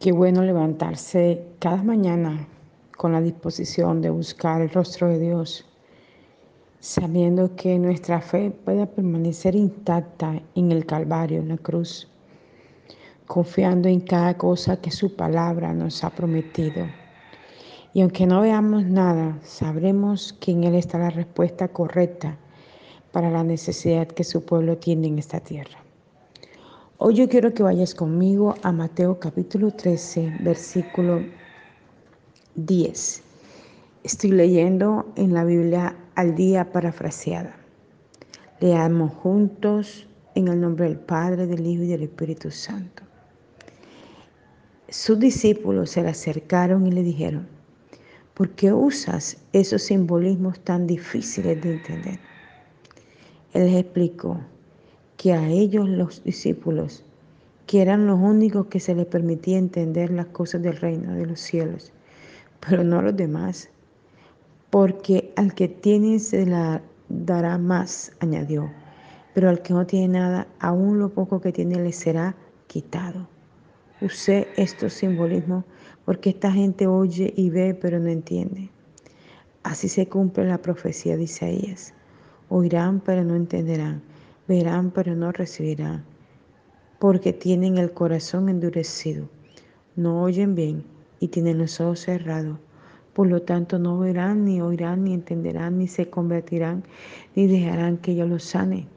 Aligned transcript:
Qué 0.00 0.12
bueno 0.12 0.42
levantarse 0.42 1.44
cada 1.58 1.82
mañana 1.82 2.48
con 2.96 3.12
la 3.12 3.20
disposición 3.20 4.00
de 4.00 4.08
buscar 4.08 4.62
el 4.62 4.70
rostro 4.70 5.08
de 5.08 5.18
Dios, 5.18 5.66
sabiendo 6.78 7.54
que 7.54 7.78
nuestra 7.78 8.22
fe 8.22 8.50
pueda 8.50 8.86
permanecer 8.86 9.54
intacta 9.54 10.40
en 10.54 10.72
el 10.72 10.86
Calvario, 10.86 11.40
en 11.40 11.48
la 11.48 11.58
cruz, 11.58 12.08
confiando 13.26 13.90
en 13.90 14.00
cada 14.00 14.38
cosa 14.38 14.80
que 14.80 14.90
su 14.90 15.16
palabra 15.16 15.74
nos 15.74 16.02
ha 16.02 16.08
prometido. 16.08 16.86
Y 17.92 18.00
aunque 18.00 18.26
no 18.26 18.40
veamos 18.40 18.86
nada, 18.86 19.38
sabremos 19.42 20.32
que 20.32 20.52
en 20.52 20.64
Él 20.64 20.76
está 20.76 20.96
la 20.96 21.10
respuesta 21.10 21.68
correcta 21.68 22.38
para 23.12 23.30
la 23.30 23.44
necesidad 23.44 24.06
que 24.06 24.24
su 24.24 24.46
pueblo 24.46 24.78
tiene 24.78 25.08
en 25.08 25.18
esta 25.18 25.40
tierra. 25.40 25.89
Hoy 27.02 27.14
yo 27.14 27.30
quiero 27.30 27.54
que 27.54 27.62
vayas 27.62 27.94
conmigo 27.94 28.56
a 28.62 28.72
Mateo 28.72 29.18
capítulo 29.18 29.70
13, 29.70 30.34
versículo 30.40 31.24
10. 32.56 33.22
Estoy 34.04 34.32
leyendo 34.32 35.10
en 35.16 35.32
la 35.32 35.44
Biblia 35.44 35.96
al 36.14 36.34
día 36.34 36.70
parafraseada. 36.70 37.56
Leamos 38.60 39.14
juntos 39.14 40.06
en 40.34 40.48
el 40.48 40.60
nombre 40.60 40.84
del 40.84 40.98
Padre, 40.98 41.46
del 41.46 41.66
Hijo 41.66 41.84
y 41.84 41.86
del 41.86 42.02
Espíritu 42.02 42.50
Santo. 42.50 43.02
Sus 44.90 45.18
discípulos 45.18 45.92
se 45.92 46.02
le 46.02 46.10
acercaron 46.10 46.86
y 46.86 46.92
le 46.92 47.02
dijeron, 47.02 47.48
¿por 48.34 48.50
qué 48.50 48.74
usas 48.74 49.38
esos 49.54 49.84
simbolismos 49.84 50.60
tan 50.60 50.86
difíciles 50.86 51.62
de 51.62 51.76
entender? 51.76 52.20
Él 53.54 53.64
les 53.64 53.76
explicó, 53.84 54.38
que 55.20 55.34
a 55.34 55.50
ellos 55.50 55.86
los 55.86 56.24
discípulos, 56.24 57.04
que 57.66 57.82
eran 57.82 58.06
los 58.06 58.18
únicos 58.18 58.68
que 58.68 58.80
se 58.80 58.94
les 58.94 59.04
permitía 59.04 59.58
entender 59.58 60.10
las 60.10 60.24
cosas 60.28 60.62
del 60.62 60.78
reino 60.78 61.12
de 61.12 61.26
los 61.26 61.40
cielos, 61.40 61.92
pero 62.66 62.84
no 62.84 63.00
a 63.00 63.02
los 63.02 63.14
demás, 63.14 63.68
porque 64.70 65.30
al 65.36 65.52
que 65.52 65.68
tiene 65.68 66.20
se 66.20 66.46
la 66.46 66.80
dará 67.10 67.58
más, 67.58 68.12
añadió, 68.20 68.70
pero 69.34 69.50
al 69.50 69.60
que 69.60 69.74
no 69.74 69.86
tiene 69.86 70.08
nada, 70.08 70.46
aún 70.58 70.98
lo 70.98 71.10
poco 71.10 71.38
que 71.38 71.52
tiene 71.52 71.78
le 71.78 71.92
será 71.92 72.34
quitado. 72.66 73.28
Usé 74.00 74.48
estos 74.56 74.94
simbolismos 74.94 75.66
porque 76.06 76.30
esta 76.30 76.50
gente 76.50 76.86
oye 76.86 77.34
y 77.36 77.50
ve, 77.50 77.74
pero 77.74 78.00
no 78.00 78.08
entiende. 78.08 78.70
Así 79.64 79.90
se 79.90 80.08
cumple 80.08 80.46
la 80.46 80.62
profecía 80.62 81.18
de 81.18 81.24
Isaías. 81.24 81.92
Oirán, 82.48 83.00
pero 83.00 83.22
no 83.22 83.36
entenderán 83.36 84.08
verán 84.50 84.90
pero 84.90 85.14
no 85.14 85.30
recibirán, 85.30 86.02
porque 86.98 87.32
tienen 87.32 87.78
el 87.78 87.92
corazón 87.92 88.48
endurecido, 88.48 89.28
no 89.94 90.22
oyen 90.24 90.56
bien 90.56 90.82
y 91.20 91.28
tienen 91.28 91.58
los 91.58 91.80
ojos 91.80 92.00
cerrados. 92.00 92.58
Por 93.12 93.28
lo 93.28 93.42
tanto, 93.42 93.78
no 93.78 94.00
verán, 94.00 94.44
ni 94.44 94.60
oirán, 94.60 95.04
ni 95.04 95.14
entenderán, 95.14 95.78
ni 95.78 95.86
se 95.86 96.10
convertirán, 96.10 96.82
ni 97.36 97.46
dejarán 97.46 97.98
que 97.98 98.16
yo 98.16 98.26
los 98.26 98.42
sane. 98.42 98.88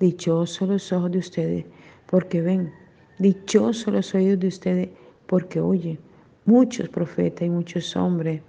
Dichosos 0.00 0.66
los 0.66 0.90
ojos 0.92 1.10
de 1.10 1.18
ustedes, 1.18 1.66
porque 2.06 2.40
ven. 2.40 2.72
Dichosos 3.18 3.92
los 3.92 4.14
oídos 4.14 4.40
de 4.40 4.48
ustedes, 4.48 4.88
porque 5.26 5.60
oyen. 5.60 5.98
Muchos 6.46 6.88
profetas 6.88 7.46
y 7.46 7.50
muchos 7.50 7.94
hombres 7.96 8.40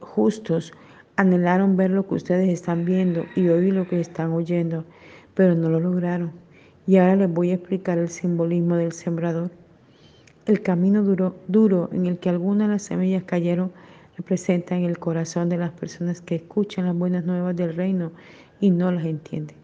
justos 0.00 0.72
Anhelaron 1.18 1.76
ver 1.76 1.90
lo 1.90 2.06
que 2.06 2.14
ustedes 2.14 2.48
están 2.48 2.84
viendo 2.84 3.26
y 3.34 3.48
oír 3.48 3.74
lo 3.74 3.88
que 3.88 3.98
están 3.98 4.30
oyendo, 4.30 4.84
pero 5.34 5.56
no 5.56 5.68
lo 5.68 5.80
lograron. 5.80 6.30
Y 6.86 6.98
ahora 6.98 7.16
les 7.16 7.28
voy 7.28 7.50
a 7.50 7.54
explicar 7.54 7.98
el 7.98 8.08
simbolismo 8.08 8.76
del 8.76 8.92
sembrador. 8.92 9.50
El 10.46 10.62
camino 10.62 11.02
duro, 11.02 11.34
duro 11.48 11.90
en 11.92 12.06
el 12.06 12.20
que 12.20 12.28
algunas 12.28 12.68
de 12.68 12.74
las 12.74 12.82
semillas 12.82 13.24
cayeron 13.24 13.72
representa 14.16 14.76
en 14.76 14.84
el 14.84 15.00
corazón 15.00 15.48
de 15.48 15.56
las 15.56 15.72
personas 15.72 16.20
que 16.20 16.36
escuchan 16.36 16.86
las 16.86 16.94
buenas 16.94 17.24
nuevas 17.24 17.56
del 17.56 17.74
reino 17.74 18.12
y 18.60 18.70
no 18.70 18.92
las 18.92 19.04
entienden. 19.04 19.56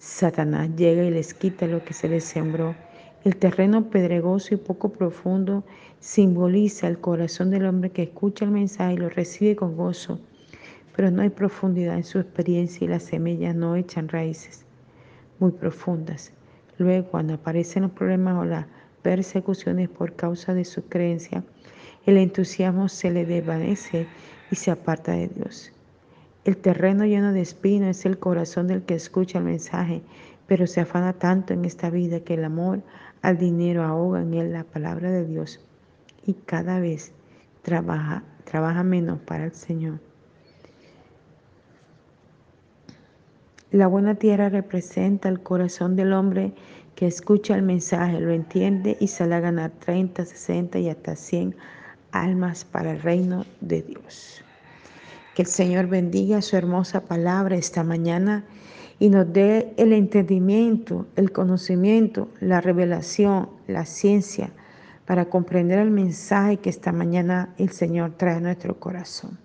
Satanás 0.00 0.68
llega 0.74 1.04
y 1.04 1.12
les 1.12 1.32
quita 1.32 1.68
lo 1.68 1.84
que 1.84 1.94
se 1.94 2.08
les 2.08 2.24
sembró. 2.24 2.74
El 3.22 3.36
terreno 3.36 3.88
pedregoso 3.88 4.52
y 4.52 4.56
poco 4.56 4.88
profundo 4.88 5.62
simboliza 6.00 6.88
el 6.88 6.98
corazón 6.98 7.50
del 7.50 7.66
hombre 7.66 7.90
que 7.90 8.02
escucha 8.02 8.46
el 8.46 8.50
mensaje 8.50 8.94
y 8.94 8.96
lo 8.96 9.08
recibe 9.08 9.54
con 9.54 9.76
gozo 9.76 10.18
pero 10.98 11.12
no 11.12 11.22
hay 11.22 11.28
profundidad 11.28 11.94
en 11.94 12.02
su 12.02 12.18
experiencia 12.18 12.84
y 12.84 12.88
las 12.88 13.04
semillas 13.04 13.54
no 13.54 13.76
echan 13.76 14.08
raíces 14.08 14.66
muy 15.38 15.52
profundas. 15.52 16.32
Luego, 16.76 17.08
cuando 17.08 17.34
aparecen 17.34 17.84
los 17.84 17.92
problemas 17.92 18.36
o 18.36 18.44
las 18.44 18.66
persecuciones 19.02 19.88
por 19.88 20.16
causa 20.16 20.54
de 20.54 20.64
su 20.64 20.88
creencia, 20.88 21.44
el 22.04 22.16
entusiasmo 22.16 22.88
se 22.88 23.12
le 23.12 23.26
desvanece 23.26 24.08
y 24.50 24.56
se 24.56 24.72
aparta 24.72 25.12
de 25.12 25.28
Dios. 25.28 25.70
El 26.44 26.56
terreno 26.56 27.06
lleno 27.06 27.32
de 27.32 27.42
espinos 27.42 27.90
es 27.90 28.04
el 28.04 28.18
corazón 28.18 28.66
del 28.66 28.82
que 28.82 28.94
escucha 28.94 29.38
el 29.38 29.44
mensaje, 29.44 30.02
pero 30.48 30.66
se 30.66 30.80
afana 30.80 31.12
tanto 31.12 31.52
en 31.52 31.64
esta 31.64 31.90
vida 31.90 32.24
que 32.24 32.34
el 32.34 32.42
amor 32.42 32.82
al 33.22 33.38
dinero 33.38 33.84
ahoga 33.84 34.22
en 34.22 34.34
él 34.34 34.52
la 34.52 34.64
palabra 34.64 35.12
de 35.12 35.24
Dios 35.24 35.60
y 36.26 36.34
cada 36.34 36.80
vez 36.80 37.12
trabaja, 37.62 38.24
trabaja 38.42 38.82
menos 38.82 39.20
para 39.20 39.44
el 39.44 39.52
Señor. 39.52 40.07
La 43.70 43.86
buena 43.86 44.14
tierra 44.14 44.48
representa 44.48 45.28
el 45.28 45.40
corazón 45.40 45.94
del 45.94 46.14
hombre 46.14 46.54
que 46.94 47.06
escucha 47.06 47.54
el 47.54 47.62
mensaje, 47.62 48.18
lo 48.18 48.32
entiende 48.32 48.96
y 48.98 49.08
sale 49.08 49.34
a 49.34 49.40
ganar 49.40 49.72
30, 49.78 50.24
60 50.24 50.78
y 50.78 50.88
hasta 50.88 51.14
100 51.14 51.54
almas 52.10 52.64
para 52.64 52.92
el 52.92 53.02
reino 53.02 53.44
de 53.60 53.82
Dios. 53.82 54.42
Que 55.34 55.42
el 55.42 55.48
Señor 55.48 55.86
bendiga 55.86 56.40
su 56.40 56.56
hermosa 56.56 57.02
palabra 57.02 57.56
esta 57.56 57.84
mañana 57.84 58.42
y 58.98 59.10
nos 59.10 59.30
dé 59.30 59.74
el 59.76 59.92
entendimiento, 59.92 61.06
el 61.16 61.30
conocimiento, 61.30 62.30
la 62.40 62.62
revelación, 62.62 63.50
la 63.66 63.84
ciencia 63.84 64.50
para 65.04 65.26
comprender 65.26 65.78
el 65.78 65.90
mensaje 65.90 66.56
que 66.56 66.70
esta 66.70 66.90
mañana 66.90 67.54
el 67.58 67.68
Señor 67.68 68.14
trae 68.16 68.36
a 68.36 68.40
nuestro 68.40 68.80
corazón. 68.80 69.38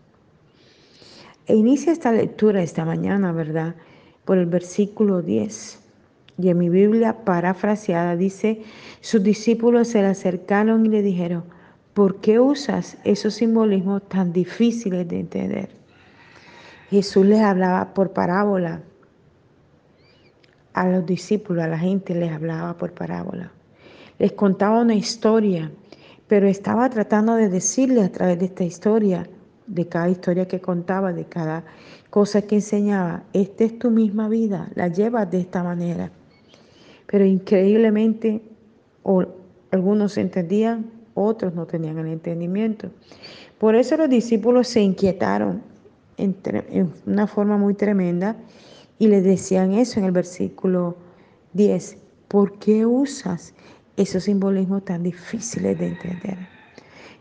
E 1.46 1.56
inicia 1.56 1.92
esta 1.92 2.14
lectura 2.14 2.64
esta 2.64 2.86
mañana, 2.86 3.34
¿verdad? 3.34 3.76
Por 4.26 4.38
el 4.38 4.46
versículo 4.46 5.22
10. 5.22 5.80
Y 6.38 6.50
en 6.50 6.58
mi 6.58 6.70
Biblia 6.70 7.24
parafraseada 7.24 8.16
dice, 8.16 8.64
sus 9.02 9.22
discípulos 9.22 9.90
se 9.90 10.02
le 10.02 10.08
acercaron 10.08 10.86
y 10.86 10.90
le 10.90 11.02
dijeron, 11.02 11.44
¿por 11.94 12.22
qué 12.22 12.40
usas 12.40 12.98
esos 13.04 13.36
simbolismos 13.36 14.08
tan 14.10 14.34
difíciles 14.34 15.08
de 15.08 15.20
entender? 15.20 15.70
Jesús 16.90 17.26
les 17.26 17.42
hablaba 17.42 17.94
por 17.94 18.12
parábola. 18.14 18.82
A 20.74 20.88
los 20.88 21.06
discípulos, 21.06 21.64
a 21.64 21.68
la 21.68 21.78
gente 21.78 22.16
les 22.16 22.32
hablaba 22.32 22.78
por 22.78 22.94
parábola. 22.94 23.52
Les 24.18 24.32
contaba 24.32 24.82
una 24.82 24.96
historia, 24.96 25.72
pero 26.28 26.48
estaba 26.48 26.90
tratando 26.90 27.36
de 27.36 27.50
decirles 27.50 28.06
a 28.06 28.12
través 28.12 28.40
de 28.40 28.46
esta 28.46 28.64
historia 28.64 29.28
de 29.68 29.88
cada 29.88 30.10
historia 30.10 30.48
que 30.48 30.60
contaba, 30.60 31.14
de 31.14 31.26
cada 31.26 31.64
cosa 32.10 32.42
que 32.42 32.56
enseñaba. 32.56 33.24
Esta 33.34 33.64
es 33.64 33.80
tu 33.80 33.92
misma 33.92 34.30
vida, 34.30 34.70
la 34.76 34.88
llevas 34.88 35.30
de 35.32 35.40
esta 35.40 35.64
manera. 35.64 36.12
Pero 37.08 37.26
increíblemente, 37.26 38.42
o 39.04 39.26
algunos 39.72 40.18
entendían, 40.18 40.92
otros 41.16 41.54
no 41.54 41.66
tenían 41.66 41.98
el 42.00 42.08
entendimiento. 42.08 42.90
Por 43.58 43.76
eso 43.76 43.98
los 43.98 44.10
discípulos 44.10 44.68
se 44.68 44.82
inquietaron 44.82 45.62
en, 46.18 46.36
en 46.70 46.92
una 47.06 47.28
forma 47.28 47.58
muy 47.58 47.74
tremenda 47.74 48.36
y 49.00 49.08
le 49.08 49.22
decían 49.22 49.74
eso 49.74 50.00
en 50.00 50.06
el 50.06 50.12
versículo 50.12 50.96
10. 51.54 51.98
¿Por 52.28 52.58
qué 52.60 52.86
usas 52.86 53.54
esos 53.96 54.24
simbolismos 54.24 54.84
tan 54.86 55.04
difíciles 55.04 55.78
de 55.78 55.88
entender? 55.88 56.53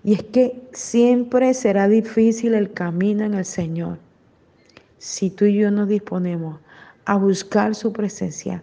Y 0.05 0.15
es 0.15 0.23
que 0.25 0.61
siempre 0.73 1.55
será 1.55 1.89
difícil 1.89 2.55
el 2.55 2.73
camino 2.73 3.25
en 3.25 3.35
el 3.35 3.45
Señor 3.45 3.99
si 4.99 5.31
tú 5.31 5.47
y 5.47 5.59
yo 5.59 5.71
nos 5.73 5.89
disponemos 5.89 6.61
a 7.07 7.17
buscar 7.17 7.75
su 7.75 7.93
presencia 7.93 8.63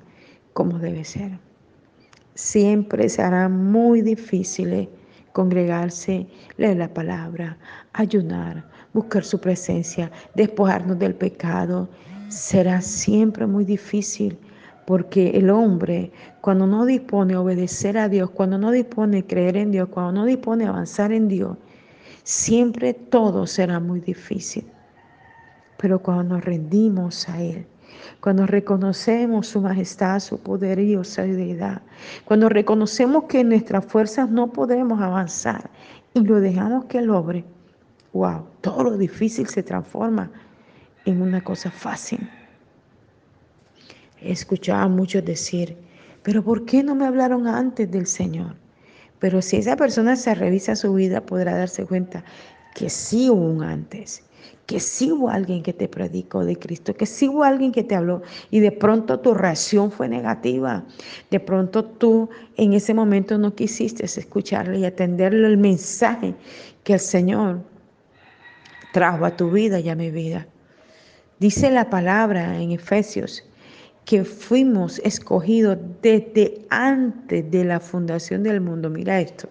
como 0.54 0.80
debe 0.80 1.04
ser. 1.04 1.38
Siempre 2.34 3.10
será 3.10 3.50
muy 3.50 4.02
difícil 4.02 4.88
congregarse, 5.34 6.28
leer 6.56 6.78
la 6.78 6.94
palabra, 6.94 7.58
ayunar, 7.92 8.66
buscar 8.94 9.26
su 9.26 9.40
presencia, 9.40 10.10
despojarnos 10.36 10.98
del 10.98 11.14
pecado. 11.14 11.90
Será 12.30 12.80
siempre 12.82 13.46
muy 13.46 13.66
difícil 13.66 14.38
porque 14.90 15.38
el 15.38 15.52
hombre, 15.52 16.12
cuando 16.42 16.66
no 16.66 16.84
dispone 16.84 17.36
a 17.36 17.42
obedecer 17.42 17.96
a 17.96 18.10
Dios, 18.10 18.32
cuando 18.32 18.58
no 18.58 18.72
dispone 18.72 19.20
a 19.20 19.28
creer 19.28 19.56
en 19.56 19.70
Dios, 19.70 19.88
cuando 19.90 20.14
no 20.14 20.26
dispone 20.26 20.66
a 20.66 20.70
avanzar 20.70 21.12
en 21.12 21.28
Dios, 21.28 21.58
siempre 22.24 22.96
todo 22.96 23.46
será 23.46 23.80
muy 23.80 24.00
difícil. 24.00 24.66
Pero 25.78 26.00
cuando 26.00 26.24
nos 26.24 26.44
rendimos 26.44 27.30
a 27.30 27.40
Él, 27.40 27.68
cuando 28.20 28.48
reconocemos 28.48 29.46
su 29.46 29.62
majestad, 29.62 30.22
su 30.22 30.40
poderío, 30.40 31.04
su 31.04 31.22
deidad, 31.22 31.84
cuando 32.26 32.50
reconocemos 32.50 33.26
que 33.26 33.44
nuestras 33.44 33.86
fuerzas 33.86 34.32
no 34.32 34.52
podemos 34.52 35.00
avanzar 35.00 35.70
y 36.16 36.22
lo 36.22 36.40
dejamos 36.40 36.86
que 36.86 36.98
Él 36.98 37.12
obre, 37.12 37.46
wow, 38.12 38.44
todo 38.62 38.86
lo 38.86 38.98
difícil 38.98 39.46
se 39.46 39.62
transforma 39.62 40.32
en 41.06 41.22
una 41.22 41.44
cosa 41.44 41.70
fácil. 41.70 42.28
He 44.22 44.32
escuchado 44.32 44.84
a 44.84 44.88
muchos 44.88 45.24
decir, 45.24 45.78
pero 46.24 46.44
¿por 46.44 46.66
qué 46.66 46.84
no 46.84 46.96
me 46.96 47.06
hablaron 47.06 47.48
antes 47.48 47.90
del 47.90 48.08
Señor? 48.08 48.56
Pero 49.20 49.42
si 49.42 49.58
esa 49.58 49.76
persona 49.76 50.16
se 50.16 50.36
revisa 50.36 50.76
su 50.76 50.94
vida, 50.94 51.22
podrá 51.22 51.56
darse 51.56 51.86
cuenta 51.86 52.24
que 52.76 52.90
sí 52.90 53.30
hubo 53.30 53.46
un 53.46 53.64
antes, 53.64 54.24
que 54.66 54.80
sí 54.80 55.12
hubo 55.12 55.30
alguien 55.30 55.64
que 55.64 55.74
te 55.74 55.88
predicó 55.88 56.46
de 56.46 56.58
Cristo, 56.58 56.94
que 56.94 57.06
sí 57.06 57.28
hubo 57.28 57.44
alguien 57.44 57.72
que 57.72 57.84
te 57.84 57.96
habló 57.96 58.22
y 58.52 58.60
de 58.60 58.72
pronto 58.72 59.20
tu 59.20 59.34
reacción 59.34 59.92
fue 59.92 60.08
negativa. 60.08 60.86
De 61.32 61.40
pronto 61.40 61.84
tú 61.84 62.30
en 62.56 62.74
ese 62.74 62.94
momento 62.94 63.38
no 63.38 63.56
quisiste 63.56 64.06
escucharle 64.06 64.80
y 64.80 64.86
atenderle 64.86 65.48
el 65.48 65.58
mensaje 65.58 66.36
que 66.84 66.94
el 66.94 67.00
Señor 67.00 67.62
trajo 68.94 69.26
a 69.26 69.36
tu 69.36 69.52
vida 69.52 69.80
y 69.80 69.90
a 69.90 69.96
mi 69.96 70.12
vida. 70.12 70.48
Dice 71.40 71.72
la 71.72 71.90
palabra 71.90 72.62
en 72.62 72.72
Efesios 72.72 73.49
que 74.06 74.24
fuimos 74.24 75.00
escogidos 75.00 75.78
desde 76.02 76.66
antes 76.70 77.50
de 77.52 77.64
la 77.64 77.80
fundación 77.80 78.44
del 78.44 78.62
mundo. 78.62 78.90
Mira 78.90 79.20
esto. 79.20 79.50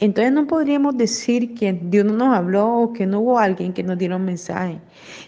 Entonces 0.00 0.32
no 0.32 0.46
podríamos 0.46 0.96
decir 0.96 1.54
que 1.54 1.74
Dios 1.74 2.06
no 2.06 2.14
nos 2.14 2.34
habló 2.34 2.66
o 2.66 2.92
que 2.94 3.04
no 3.04 3.20
hubo 3.20 3.38
alguien 3.38 3.74
que 3.74 3.82
nos 3.82 3.98
diera 3.98 4.16
un 4.16 4.24
mensaje. 4.24 4.80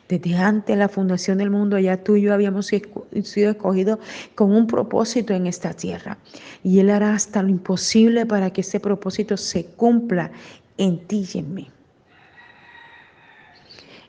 Desde 0.08 0.34
antes 0.34 0.75
de 0.75 0.76
la 0.76 0.88
fundación 0.88 1.37
del 1.37 1.50
mundo, 1.50 1.79
ya 1.79 2.02
tú 2.02 2.17
y 2.17 2.23
yo 2.23 2.32
habíamos 2.32 2.69
sido 2.69 3.50
escogidos 3.50 3.99
con 4.35 4.50
un 4.50 4.67
propósito 4.67 5.35
en 5.35 5.46
esta 5.46 5.75
tierra. 5.75 6.17
Y 6.64 6.81
Él 6.81 6.88
hará 6.88 7.12
hasta 7.12 7.43
lo 7.43 7.50
imposible 7.50 8.25
para 8.25 8.50
que 8.50 8.62
ese 8.62 8.81
propósito 8.81 9.37
se 9.37 9.67
cumpla 9.67 10.31
en 10.78 11.06
ti 11.06 11.28
y 11.35 11.38
en 11.38 11.55
mí. 11.55 11.70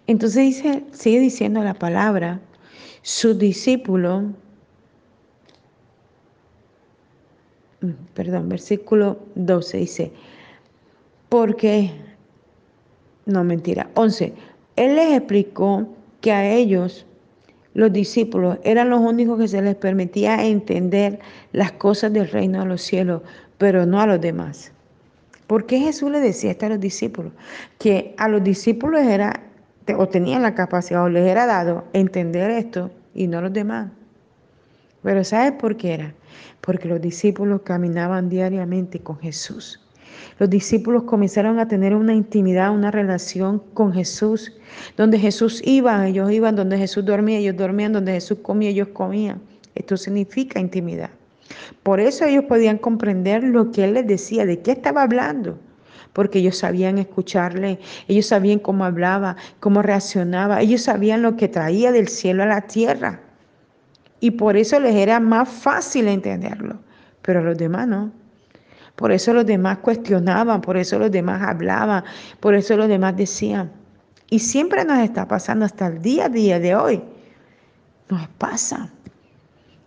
Entonces 0.08 0.44
dice, 0.44 0.84
sigue 0.92 1.20
diciendo 1.20 1.62
la 1.62 1.74
palabra, 1.74 2.40
su 3.04 3.34
discípulo, 3.38 4.24
perdón, 8.14 8.48
versículo 8.48 9.20
12 9.36 9.78
dice, 9.78 10.12
porque, 11.28 11.92
no 13.26 13.44
mentira, 13.44 13.90
11, 13.96 14.34
él 14.78 14.96
les 14.96 15.18
explicó 15.18 15.86
que 16.22 16.32
a 16.32 16.50
ellos, 16.50 17.06
los 17.74 17.92
discípulos, 17.92 18.58
eran 18.64 18.90
los 18.90 19.02
únicos 19.02 19.38
que 19.38 19.50
se 19.50 19.62
les 19.62 19.76
permitía 19.76 20.46
entender 20.46 21.20
las 21.52 21.74
cosas 21.74 22.14
del 22.14 22.30
reino 22.30 22.62
de 22.62 22.68
los 22.68 22.82
cielos, 22.82 23.22
pero 23.58 23.86
no 23.86 24.00
a 24.00 24.08
los 24.08 24.22
demás. 24.22 24.72
¿Por 25.48 25.66
qué 25.66 25.80
Jesús 25.80 26.10
le 26.10 26.22
decía 26.22 26.52
esto 26.52 26.68
a 26.68 26.70
los 26.70 26.80
discípulos? 26.80 27.34
Que 27.80 28.16
a 28.18 28.30
los 28.30 28.42
discípulos 28.42 29.02
era 29.02 29.44
o 29.98 30.08
tenían 30.08 30.42
la 30.42 30.56
capacidad 30.56 31.04
o 31.04 31.10
les 31.10 31.28
era 31.28 31.46
dado 31.46 31.84
entender 31.94 32.50
esto 32.52 32.92
y 33.14 33.28
no 33.28 33.42
los 33.42 33.52
demás. 33.52 33.92
Pero 35.02 35.24
¿sabes 35.24 35.54
por 35.54 35.76
qué 35.76 35.94
era? 35.94 36.14
Porque 36.62 36.88
los 36.88 37.02
discípulos 37.02 37.62
caminaban 37.64 38.30
diariamente 38.30 39.00
con 39.00 39.20
Jesús. 39.20 39.80
Los 40.40 40.50
discípulos 40.50 41.04
comenzaron 41.04 41.60
a 41.60 41.68
tener 41.68 41.94
una 41.94 42.14
intimidad, 42.14 42.74
una 42.74 42.92
relación 42.92 43.62
con 43.74 43.92
Jesús. 43.94 44.54
Donde 44.96 45.20
Jesús 45.20 45.62
iba, 45.66 46.08
ellos 46.08 46.32
iban, 46.32 46.56
donde 46.56 46.78
Jesús 46.78 47.04
dormía, 47.06 47.40
ellos 47.40 47.58
dormían, 47.58 47.94
donde 47.94 48.14
Jesús 48.14 48.40
comía, 48.42 48.70
ellos 48.70 48.88
comían. 48.90 49.42
Esto 49.76 49.98
significa 49.98 50.60
intimidad. 50.60 51.10
Por 51.84 52.00
eso 52.00 52.26
ellos 52.26 52.46
podían 52.46 52.78
comprender 52.78 53.44
lo 53.44 53.72
que 53.72 53.84
Él 53.84 53.96
les 53.96 54.08
decía, 54.08 54.46
de 54.46 54.62
qué 54.62 54.72
estaba 54.72 55.04
hablando 55.04 55.58
porque 56.14 56.40
ellos 56.40 56.58
sabían 56.58 57.00
escucharle, 57.00 57.80
ellos 58.08 58.28
sabían 58.28 58.60
cómo 58.60 58.86
hablaba, 58.86 59.36
cómo 59.60 59.82
reaccionaba, 59.82 60.62
ellos 60.62 60.84
sabían 60.84 61.24
lo 61.24 61.36
que 61.36 61.48
traía 61.48 61.92
del 61.92 62.08
cielo 62.08 62.44
a 62.44 62.48
la 62.48 62.62
tierra. 62.62 63.20
Y 64.20 64.32
por 64.32 64.56
eso 64.56 64.80
les 64.80 64.96
era 64.96 65.20
más 65.20 65.50
fácil 65.50 66.08
entenderlo, 66.08 66.80
pero 67.22 67.40
a 67.40 67.44
los 67.44 67.58
demás 67.58 67.88
no. 67.88 68.12
Por 68.96 69.12
eso 69.12 69.34
los 69.34 69.46
demás 69.46 69.80
cuestionaban, 69.80 70.62
por 70.62 70.78
eso 70.78 71.00
los 71.00 71.12
demás 71.12 71.42
hablaban, 71.42 72.04
por 72.40 72.54
eso 72.54 72.78
los 72.78 72.88
demás 72.88 73.18
decían. 73.18 73.72
Y 74.30 74.40
siempre 74.40 74.86
nos 74.86 75.00
está 75.00 75.28
pasando 75.28 75.66
hasta 75.66 75.88
el 75.88 76.02
día 76.02 76.26
a 76.26 76.30
día 76.30 76.60
de 76.60 76.76
hoy. 76.76 77.04
Nos 78.10 78.28
pasa. 78.38 78.92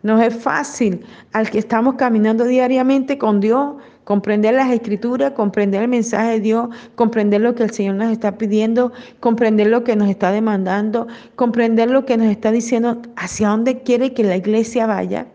No 0.03 0.21
es 0.21 0.35
fácil 0.37 1.05
al 1.33 1.51
que 1.51 1.59
estamos 1.59 1.95
caminando 1.95 2.45
diariamente 2.45 3.19
con 3.19 3.41
Dios 3.41 3.77
comprender 4.07 4.55
las 4.55 4.71
escrituras, 4.71 5.33
comprender 5.33 5.83
el 5.83 5.89
mensaje 5.89 6.35
de 6.35 6.41
Dios, 6.41 6.69
comprender 6.95 7.41
lo 7.41 7.57
que 7.57 7.65
el 7.65 7.73
Señor 7.73 7.97
nos 7.97 8.13
está 8.13 8.39
pidiendo, 8.39 8.93
comprender 9.19 9.67
lo 9.67 9.83
que 9.83 9.97
nos 9.97 10.09
está 10.09 10.31
demandando, 10.31 11.09
comprender 11.35 11.91
lo 11.91 12.07
que 12.07 12.17
nos 12.17 12.29
está 12.29 12.53
diciendo, 12.53 13.03
hacia 13.17 13.49
dónde 13.49 13.83
quiere 13.83 14.15
que 14.15 14.23
la 14.23 14.37
iglesia 14.37 14.87
vaya. 14.87 15.27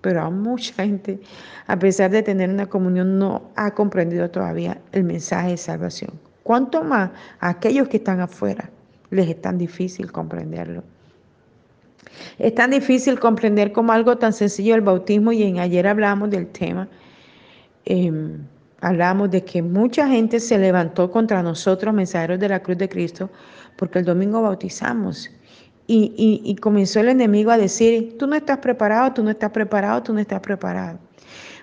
Pero 0.00 0.22
a 0.22 0.30
mucha 0.30 0.82
gente, 0.82 1.20
a 1.66 1.78
pesar 1.78 2.10
de 2.10 2.22
tener 2.22 2.48
una 2.48 2.64
comunión, 2.64 3.18
no 3.18 3.50
ha 3.54 3.74
comprendido 3.74 4.30
todavía 4.30 4.80
el 4.92 5.04
mensaje 5.04 5.50
de 5.50 5.56
salvación. 5.58 6.12
¿Cuánto 6.44 6.82
más 6.82 7.10
a 7.38 7.50
aquellos 7.50 7.86
que 7.88 7.98
están 7.98 8.20
afuera 8.20 8.70
les 9.10 9.28
es 9.28 9.42
tan 9.42 9.58
difícil 9.58 10.10
comprenderlo? 10.10 10.84
Es 12.38 12.54
tan 12.54 12.70
difícil 12.70 13.20
comprender 13.20 13.72
como 13.72 13.92
algo 13.92 14.16
tan 14.16 14.32
sencillo 14.32 14.74
el 14.74 14.80
bautismo 14.80 15.32
y 15.32 15.42
en 15.42 15.58
ayer 15.58 15.86
hablamos 15.86 16.30
del 16.30 16.46
tema 16.46 16.88
Em, 17.90 18.46
hablamos 18.82 19.30
de 19.30 19.42
que 19.44 19.62
mucha 19.62 20.06
gente 20.06 20.40
se 20.40 20.58
levantó 20.58 21.10
contra 21.10 21.42
nosotros, 21.42 21.94
mensajeros 21.94 22.38
de 22.38 22.50
la 22.50 22.60
cruz 22.60 22.76
de 22.76 22.86
Cristo, 22.86 23.30
porque 23.76 24.00
el 24.00 24.04
domingo 24.04 24.42
bautizamos. 24.42 25.30
Y, 25.86 26.42
y, 26.44 26.54
comenzó 26.56 27.00
el 27.00 27.08
enemigo 27.08 27.50
a 27.50 27.56
decir, 27.56 28.18
tú 28.18 28.26
no 28.26 28.34
estás 28.34 28.58
preparado, 28.58 29.14
tú 29.14 29.22
no 29.22 29.30
estás 29.30 29.52
preparado, 29.52 30.02
tú 30.02 30.12
no 30.12 30.20
estás 30.20 30.40
preparado. 30.40 30.98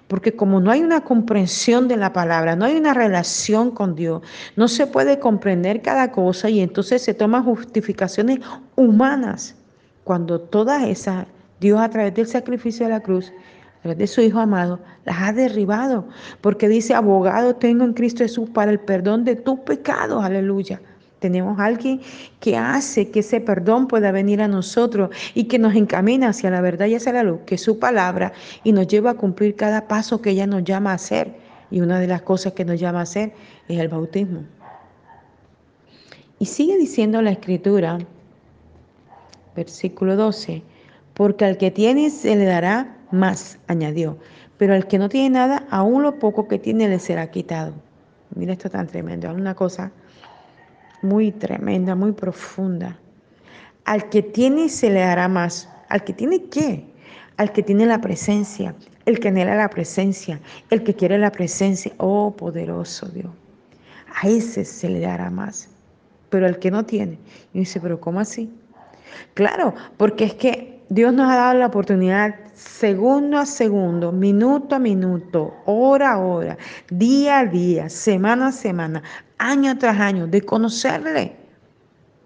Porque 0.08 0.36
como 0.36 0.60
no 0.60 0.72
hay 0.72 0.82
una 0.82 1.02
comprensión 1.02 1.88
de 1.88 1.96
la 1.96 2.12
palabra, 2.12 2.56
no 2.56 2.66
hay 2.66 2.76
una 2.76 2.96
relación 2.96 3.70
con 3.70 3.94
Dios, 3.94 4.24
no 4.56 4.68
se 4.68 4.88
puede 4.88 5.20
comprender 5.20 5.84
cada 5.84 6.12
cosa 6.12 6.50
y 6.50 6.60
entonces 6.60 7.04
se 7.04 7.14
toman 7.14 7.44
justificaciones 7.44 8.40
humanas. 8.76 9.54
Cuando 10.04 10.42
todas 10.42 10.82
esas, 10.86 11.28
Dios 11.60 11.80
a 11.80 11.90
través 11.92 12.16
del 12.16 12.26
sacrificio 12.26 12.88
de 12.88 12.94
la 12.94 13.02
cruz, 13.02 13.32
de 13.94 14.08
su 14.08 14.22
Hijo 14.22 14.40
amado, 14.40 14.80
las 15.04 15.22
ha 15.22 15.34
derribado, 15.34 16.08
porque 16.42 16.68
dice, 16.68 16.96
abogado 16.96 17.56
tengo 17.56 17.84
en 17.84 17.94
Cristo 17.94 18.24
Jesús 18.24 18.50
para 18.50 18.72
el 18.72 18.80
perdón 18.80 19.24
de 19.26 19.36
tus 19.36 19.60
pecados, 19.60 20.24
aleluya. 20.24 20.82
Tenemos 21.20 21.60
alguien 21.60 22.02
que 22.40 22.58
hace 22.58 23.10
que 23.10 23.20
ese 23.20 23.42
perdón 23.42 23.88
pueda 23.88 24.12
venir 24.12 24.42
a 24.42 24.48
nosotros 24.48 25.10
y 25.34 25.46
que 25.46 25.60
nos 25.60 25.76
encamina 25.76 26.30
hacia 26.30 26.50
la 26.50 26.62
verdad 26.62 26.88
y 26.88 26.96
hacia 26.96 27.14
la 27.14 27.24
luz, 27.24 27.42
que 27.46 27.56
es 27.56 27.62
su 27.62 27.80
palabra, 27.80 28.34
y 28.64 28.72
nos 28.72 28.88
lleva 28.88 29.12
a 29.12 29.14
cumplir 29.16 29.56
cada 29.56 29.88
paso 29.88 30.22
que 30.22 30.32
ella 30.32 30.48
nos 30.48 30.64
llama 30.64 30.92
a 30.92 30.96
hacer. 30.96 31.34
Y 31.72 31.82
una 31.82 32.00
de 32.00 32.08
las 32.08 32.22
cosas 32.22 32.54
que 32.54 32.66
nos 32.66 32.80
llama 32.80 33.00
a 33.00 33.04
hacer 33.04 33.34
es 33.68 33.80
el 33.80 33.88
bautismo. 33.88 34.44
Y 36.38 36.46
sigue 36.46 36.78
diciendo 36.78 37.22
la 37.22 37.32
escritura, 37.32 37.98
versículo 39.56 40.16
12, 40.16 40.62
porque 41.14 41.46
al 41.46 41.58
que 41.58 41.72
tiene 41.72 42.10
se 42.10 42.36
le 42.36 42.46
dará 42.46 42.95
más, 43.12 43.58
añadió. 43.68 44.18
Pero 44.58 44.74
al 44.74 44.88
que 44.88 44.98
no 44.98 45.10
tiene 45.10 45.32
nada, 45.32 45.66
aún 45.70 46.04
lo 46.04 46.20
poco 46.20 46.48
que 46.48 46.60
tiene 46.60 46.88
le 46.88 47.00
será 47.00 47.30
quitado. 47.30 47.74
Mira 48.36 48.54
esto 48.54 48.70
tan 48.70 48.88
tremendo, 48.88 49.30
una 49.32 49.56
cosa 49.56 49.92
muy 51.02 51.32
tremenda, 51.32 51.96
muy 51.96 52.12
profunda. 52.12 52.98
Al 53.86 54.10
que 54.10 54.22
tiene 54.22 54.70
se 54.70 54.90
le 54.90 55.02
dará 55.02 55.28
más. 55.28 55.70
¿Al 55.90 56.04
que 56.04 56.14
tiene 56.14 56.44
qué? 56.46 56.86
Al 57.38 57.52
que 57.52 57.62
tiene 57.62 57.86
la 57.86 58.02
presencia, 58.02 58.74
el 59.06 59.20
que 59.20 59.28
anhela 59.28 59.56
la 59.56 59.70
presencia, 59.70 60.40
el 60.70 60.84
que 60.84 60.96
quiere 60.96 61.18
la 61.18 61.32
presencia. 61.32 61.94
Oh, 61.98 62.36
poderoso 62.36 63.08
Dios. 63.08 63.32
A 64.22 64.28
ese 64.28 64.66
se 64.66 64.90
le 64.90 65.02
dará 65.02 65.30
más. 65.30 65.70
Pero 66.30 66.48
al 66.48 66.58
que 66.60 66.72
no 66.72 66.86
tiene. 66.86 67.20
Y 67.54 67.60
dice, 67.60 67.80
pero 67.80 68.00
¿cómo 68.00 68.20
así? 68.20 68.52
Claro, 69.34 69.76
porque 69.98 70.26
es 70.26 70.34
que 70.34 70.75
Dios 70.90 71.14
nos 71.14 71.32
ha 71.32 71.36
dado 71.36 71.60
la 71.60 71.68
oportunidad 71.68 72.36
segundo 72.54 73.38
a 73.38 73.46
segundo, 73.46 74.12
minuto 74.12 74.76
a 74.76 74.80
minuto, 74.80 75.56
hora 75.66 76.14
a 76.14 76.18
hora, 76.20 76.58
día 76.90 77.40
a 77.40 77.46
día, 77.46 77.90
semana 77.90 78.48
a 78.48 78.52
semana, 78.52 79.02
año 79.38 79.78
tras 79.78 80.00
año, 80.00 80.28
de 80.28 80.42
conocerle. 80.42 81.36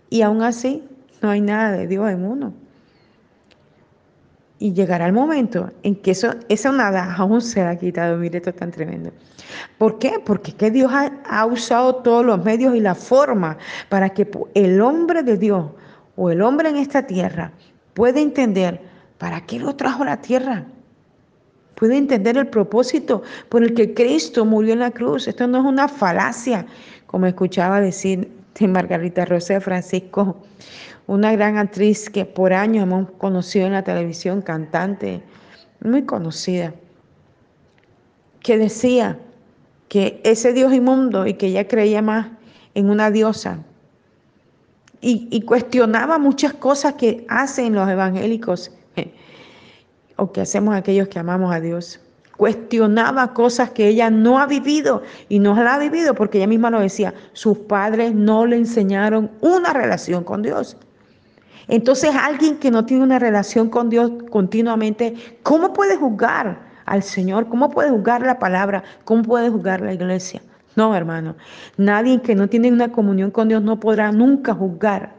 Y 0.10 0.22
aún 0.22 0.42
así, 0.42 0.84
no 1.22 1.30
hay 1.30 1.42
nada 1.42 1.72
de 1.72 1.88
Dios 1.88 2.10
en 2.10 2.26
uno. 2.26 2.54
Y 4.60 4.74
llegará 4.74 5.06
el 5.06 5.14
momento 5.14 5.72
en 5.84 5.96
que 5.96 6.12
eso, 6.12 6.36
esa 6.50 6.72
nada 6.74 7.16
aún 7.16 7.42
será 7.42 7.78
quitado. 7.78 8.18
Mire, 8.18 8.40
esto 8.40 8.50
es 8.50 8.58
tan 8.58 8.72
tremendo. 8.72 9.12
¿Por 9.78 10.00
qué? 10.00 10.22
Porque 10.24 10.52
que 10.52 10.70
Dios 10.70 10.92
ha, 10.94 11.14
ha 11.30 11.46
usado 11.46 11.96
todos 11.96 12.26
los 12.26 12.44
medios 12.44 12.76
y 12.76 12.82
la 12.82 12.94
forma 12.94 13.58
para 13.88 14.10
que 14.10 14.30
el 14.54 14.82
hombre 14.82 15.24
de 15.24 15.38
Dios 15.38 15.72
o 16.18 16.30
el 16.30 16.42
hombre 16.42 16.70
en 16.70 16.76
esta 16.76 17.08
tierra 17.08 17.54
puede 18.00 18.22
entender 18.22 18.80
para 19.18 19.46
qué 19.46 19.60
lo 19.60 19.76
trajo 19.76 20.04
a 20.04 20.06
la 20.06 20.22
tierra. 20.22 20.64
Puede 21.76 21.98
entender 21.98 22.38
el 22.38 22.48
propósito 22.48 23.24
por 23.50 23.62
el 23.62 23.74
que 23.74 23.94
Cristo 23.94 24.46
murió 24.46 24.72
en 24.72 24.80
la 24.80 24.92
cruz. 24.92 25.28
Esto 25.28 25.48
no 25.48 25.58
es 25.58 25.66
una 25.66 25.90
falacia, 25.90 26.66
como 27.08 27.26
escuchaba 27.26 27.82
decir 27.82 28.32
de 28.58 28.68
Margarita 28.70 29.26
Rosa 29.26 29.60
Francisco, 29.60 30.38
una 31.08 31.34
gran 31.34 31.58
actriz 31.58 32.10
que 32.10 32.24
por 32.24 32.54
años 32.54 32.84
hemos 32.84 33.12
conocido 33.18 33.68
en 33.68 33.74
la 33.74 33.84
televisión, 33.84 34.42
cantante, 34.44 35.22
muy 35.82 36.04
conocida, 36.04 36.74
que 38.40 38.58
decía 38.58 39.20
que 39.90 40.22
ese 40.24 40.54
Dios 40.54 40.72
inmundo 40.72 41.28
y 41.28 41.34
que 41.34 41.48
ella 41.48 41.68
creía 41.68 42.02
más 42.02 42.28
en 42.76 42.90
una 42.90 43.12
diosa 43.12 43.60
y, 45.02 45.42
cuestionaba 45.42 46.18
muchas 46.18 46.54
cosas 46.54 46.96
que 46.96 47.26
hacen 47.30 47.74
los 47.74 47.88
evangélicos 47.90 48.72
o 50.18 50.32
que 50.32 50.42
hacemos 50.42 50.76
aquellos 50.76 51.08
que 51.08 51.20
amamos 51.20 51.54
a 51.54 51.62
Dios. 51.62 52.00
Cuestionaba 52.36 53.34
cosas 53.34 53.72
que 53.72 53.88
ella 53.88 54.10
no 54.10 54.40
ha 54.40 54.46
vivido 54.46 55.04
y 55.28 55.40
no 55.40 55.56
la 55.56 55.76
ha 55.76 55.80
vivido 55.80 56.14
porque 56.14 56.38
ella 56.38 56.48
misma 56.48 56.70
lo 56.70 56.80
decía, 56.80 57.14
sus 57.34 57.58
padres 57.58 58.14
no 58.14 58.46
le 58.46 58.58
enseñaron 58.58 59.32
una 59.42 59.74
relación 59.74 60.24
con 60.24 60.42
Dios. 60.42 60.78
Entonces 61.68 62.12
alguien 62.16 62.58
que 62.58 62.72
no 62.72 62.86
tiene 62.86 63.04
una 63.04 63.20
relación 63.20 63.70
con 63.70 63.90
Dios 63.90 64.12
continuamente, 64.30 65.16
¿cómo 65.44 65.72
puede 65.74 65.96
juzgar 65.96 66.60
al 66.86 67.04
Señor? 67.04 67.48
¿Cómo 67.48 67.70
puede 67.70 67.92
juzgar 67.92 68.22
la 68.22 68.40
palabra? 68.40 68.84
¿Cómo 69.04 69.24
puede 69.24 69.50
juzgar 69.50 69.82
la 69.82 69.94
iglesia? 69.94 70.42
No, 70.80 70.96
hermano. 70.96 71.36
Nadie 71.76 72.22
que 72.22 72.36
no 72.36 72.48
tiene 72.48 72.72
una 72.72 72.90
comunión 72.90 73.32
con 73.32 73.50
Dios 73.50 73.62
no 73.62 73.82
podrá 73.82 74.14
nunca 74.14 74.54
juzgar 74.54 75.14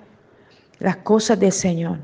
las 0.78 0.96
cosas 0.96 1.38
del 1.38 1.52
Señor. 1.52 1.98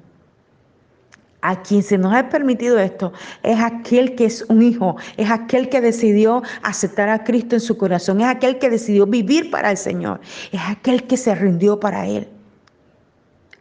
A 1.41 1.63
quien 1.63 1.83
se 1.83 1.97
nos 1.97 2.13
ha 2.15 2.29
permitido 2.29 2.79
esto 2.79 3.15
es 3.43 3.59
aquel 3.59 4.15
que 4.15 4.27
es 4.27 4.45
un 4.51 4.61
hijo, 4.61 4.97
es 5.17 5.31
aquel 5.31 5.71
que 5.71 5.81
decidió 5.81 6.43
aceptar 6.63 7.09
a 7.09 7.25
Cristo 7.25 7.57
en 7.57 7.63
su 7.63 7.79
corazón, 7.79 8.21
es 8.21 8.27
aquel 8.27 8.59
que 8.59 8.69
decidió 8.69 9.07
vivir 9.07 9.51
para 9.51 9.71
el 9.71 9.79
Señor, 9.79 10.21
es 10.53 10.61
aquel 10.69 11.05
que 11.05 11.17
se 11.17 11.35
rindió 11.35 11.81
para 11.81 12.07
Él. 12.07 12.29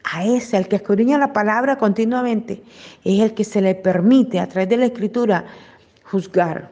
A 0.04 0.26
ese, 0.26 0.58
al 0.58 0.68
que 0.68 0.76
escudriña 0.76 1.18
la 1.18 1.32
palabra 1.32 1.78
continuamente, 1.78 2.62
es 3.06 3.22
el 3.22 3.34
que 3.34 3.46
se 3.46 3.62
le 3.62 3.76
permite 3.76 4.42
a 4.42 4.48
través 4.50 4.68
de 4.68 4.76
la 4.76 4.88
escritura 4.88 5.46
juzgar. 6.04 6.70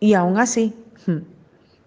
Y 0.00 0.14
aún 0.14 0.38
así, 0.38 0.74
hmm, 1.06 1.33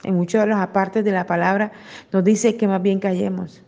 en 0.03 0.15
muchas 0.15 0.45
de 0.45 0.47
las 0.47 0.67
partes 0.67 1.03
de 1.03 1.11
la 1.11 1.25
palabra, 1.25 1.71
nos 2.11 2.23
dice 2.23 2.55
que 2.55 2.67
más 2.67 2.81
bien 2.81 2.99
callemos. 2.99 3.63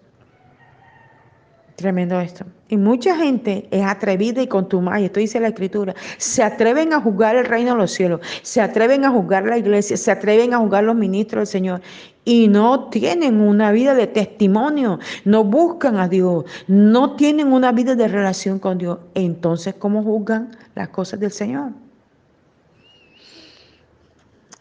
Tremendo 1.75 2.19
esto. 2.19 2.45
Y 2.67 2.75
mucha 2.75 3.15
gente 3.15 3.67
es 3.71 3.85
atrevida 3.85 4.41
y 4.41 4.47
contumaz, 4.47 4.99
y 4.99 5.05
esto 5.05 5.21
dice 5.21 5.39
la 5.39 5.47
escritura, 5.47 5.95
se 6.17 6.43
atreven 6.43 6.91
a 6.91 6.99
juzgar 6.99 7.37
el 7.37 7.45
reino 7.45 7.71
de 7.71 7.77
los 7.77 7.91
cielos, 7.91 8.19
se 8.41 8.59
atreven 8.59 9.05
a 9.05 9.11
juzgar 9.11 9.45
la 9.45 9.57
iglesia, 9.57 9.95
se 9.95 10.11
atreven 10.11 10.53
a 10.53 10.57
juzgar 10.57 10.83
los 10.83 10.95
ministros 10.95 11.39
del 11.39 11.47
Señor 11.47 11.81
y 12.25 12.49
no 12.49 12.89
tienen 12.89 13.39
una 13.39 13.71
vida 13.71 13.95
de 13.95 14.07
testimonio, 14.07 14.99
no 15.23 15.45
buscan 15.45 15.97
a 15.97 16.09
Dios, 16.09 16.43
no 16.67 17.15
tienen 17.15 17.53
una 17.53 17.71
vida 17.71 17.95
de 17.95 18.09
relación 18.09 18.59
con 18.59 18.77
Dios. 18.77 18.99
Entonces, 19.15 19.73
¿cómo 19.75 20.03
juzgan 20.03 20.51
las 20.75 20.89
cosas 20.89 21.19
del 21.21 21.31
Señor? 21.31 21.71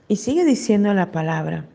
Y 0.09 0.17
sigue 0.17 0.45
diciendo 0.45 0.95
la 0.95 1.12
palabra. 1.12 1.67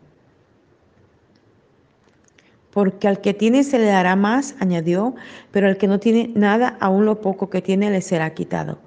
Porque 2.71 3.07
al 3.07 3.21
que 3.21 3.35
tiene 3.35 3.63
se 3.63 3.77
le 3.77 3.85
dará 3.85 4.15
más, 4.15 4.55
añadió, 4.59 5.13
pero 5.51 5.67
al 5.67 5.77
que 5.77 5.87
no 5.87 5.99
tiene 5.99 6.31
nada, 6.33 6.75
aún 6.79 7.05
lo 7.05 7.21
poco 7.21 7.51
que 7.51 7.61
tiene 7.61 7.91
le 7.91 8.01
será 8.01 8.33
quitado. 8.33 8.79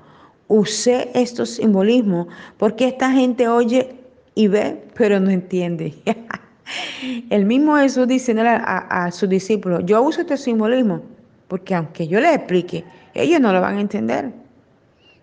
Usé 0.49 1.11
estos 1.15 1.50
simbolismos 1.50 2.26
porque 2.59 2.88
esta 2.88 3.12
gente 3.12 3.47
oye 3.49 3.95
y 4.35 4.49
ve, 4.49 4.83
pero 4.95 5.21
no 5.21 5.31
entiende. 5.31 5.95
El 7.31 7.47
mismo 7.47 7.76
Jesús 7.76 8.09
dice 8.09 8.35
a, 8.41 9.05
a 9.05 9.12
sus 9.12 9.29
discípulos, 9.29 9.83
yo 9.87 10.03
uso 10.03 10.23
este 10.23 10.37
simbolismo 10.37 11.03
porque 11.47 11.76
aunque 11.76 12.09
yo 12.09 12.21
les 12.21 12.35
explique, 12.35 12.85
ellos 13.15 13.41
no 13.41 13.53
lo 13.53 13.61
van 13.61 13.76
a 13.76 13.81
entender. 13.81 14.33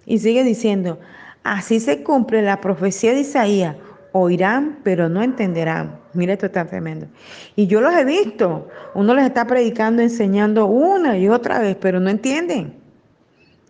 Y 0.06 0.20
sigue 0.20 0.44
diciendo, 0.46 1.00
así 1.44 1.82
se 1.82 2.02
cumple 2.02 2.42
la 2.42 2.62
profecía 2.62 3.14
de 3.14 3.22
Isaías 3.22 3.76
oirán, 4.14 4.80
pero 4.84 5.10
no 5.10 5.22
entenderán. 5.22 6.00
Mira, 6.14 6.34
esto 6.34 6.46
está 6.46 6.66
tremendo. 6.66 7.08
Y 7.56 7.68
yo 7.68 7.82
los 7.82 7.94
he 7.94 8.06
visto. 8.06 8.70
Uno 8.94 9.14
les 9.14 9.26
está 9.26 9.46
predicando, 9.46 10.02
enseñando 10.02 10.68
una 10.68 11.18
y 11.18 11.28
otra 11.28 11.60
vez, 11.60 11.76
pero 11.80 12.00
no 12.00 12.10
entienden. 12.10 12.76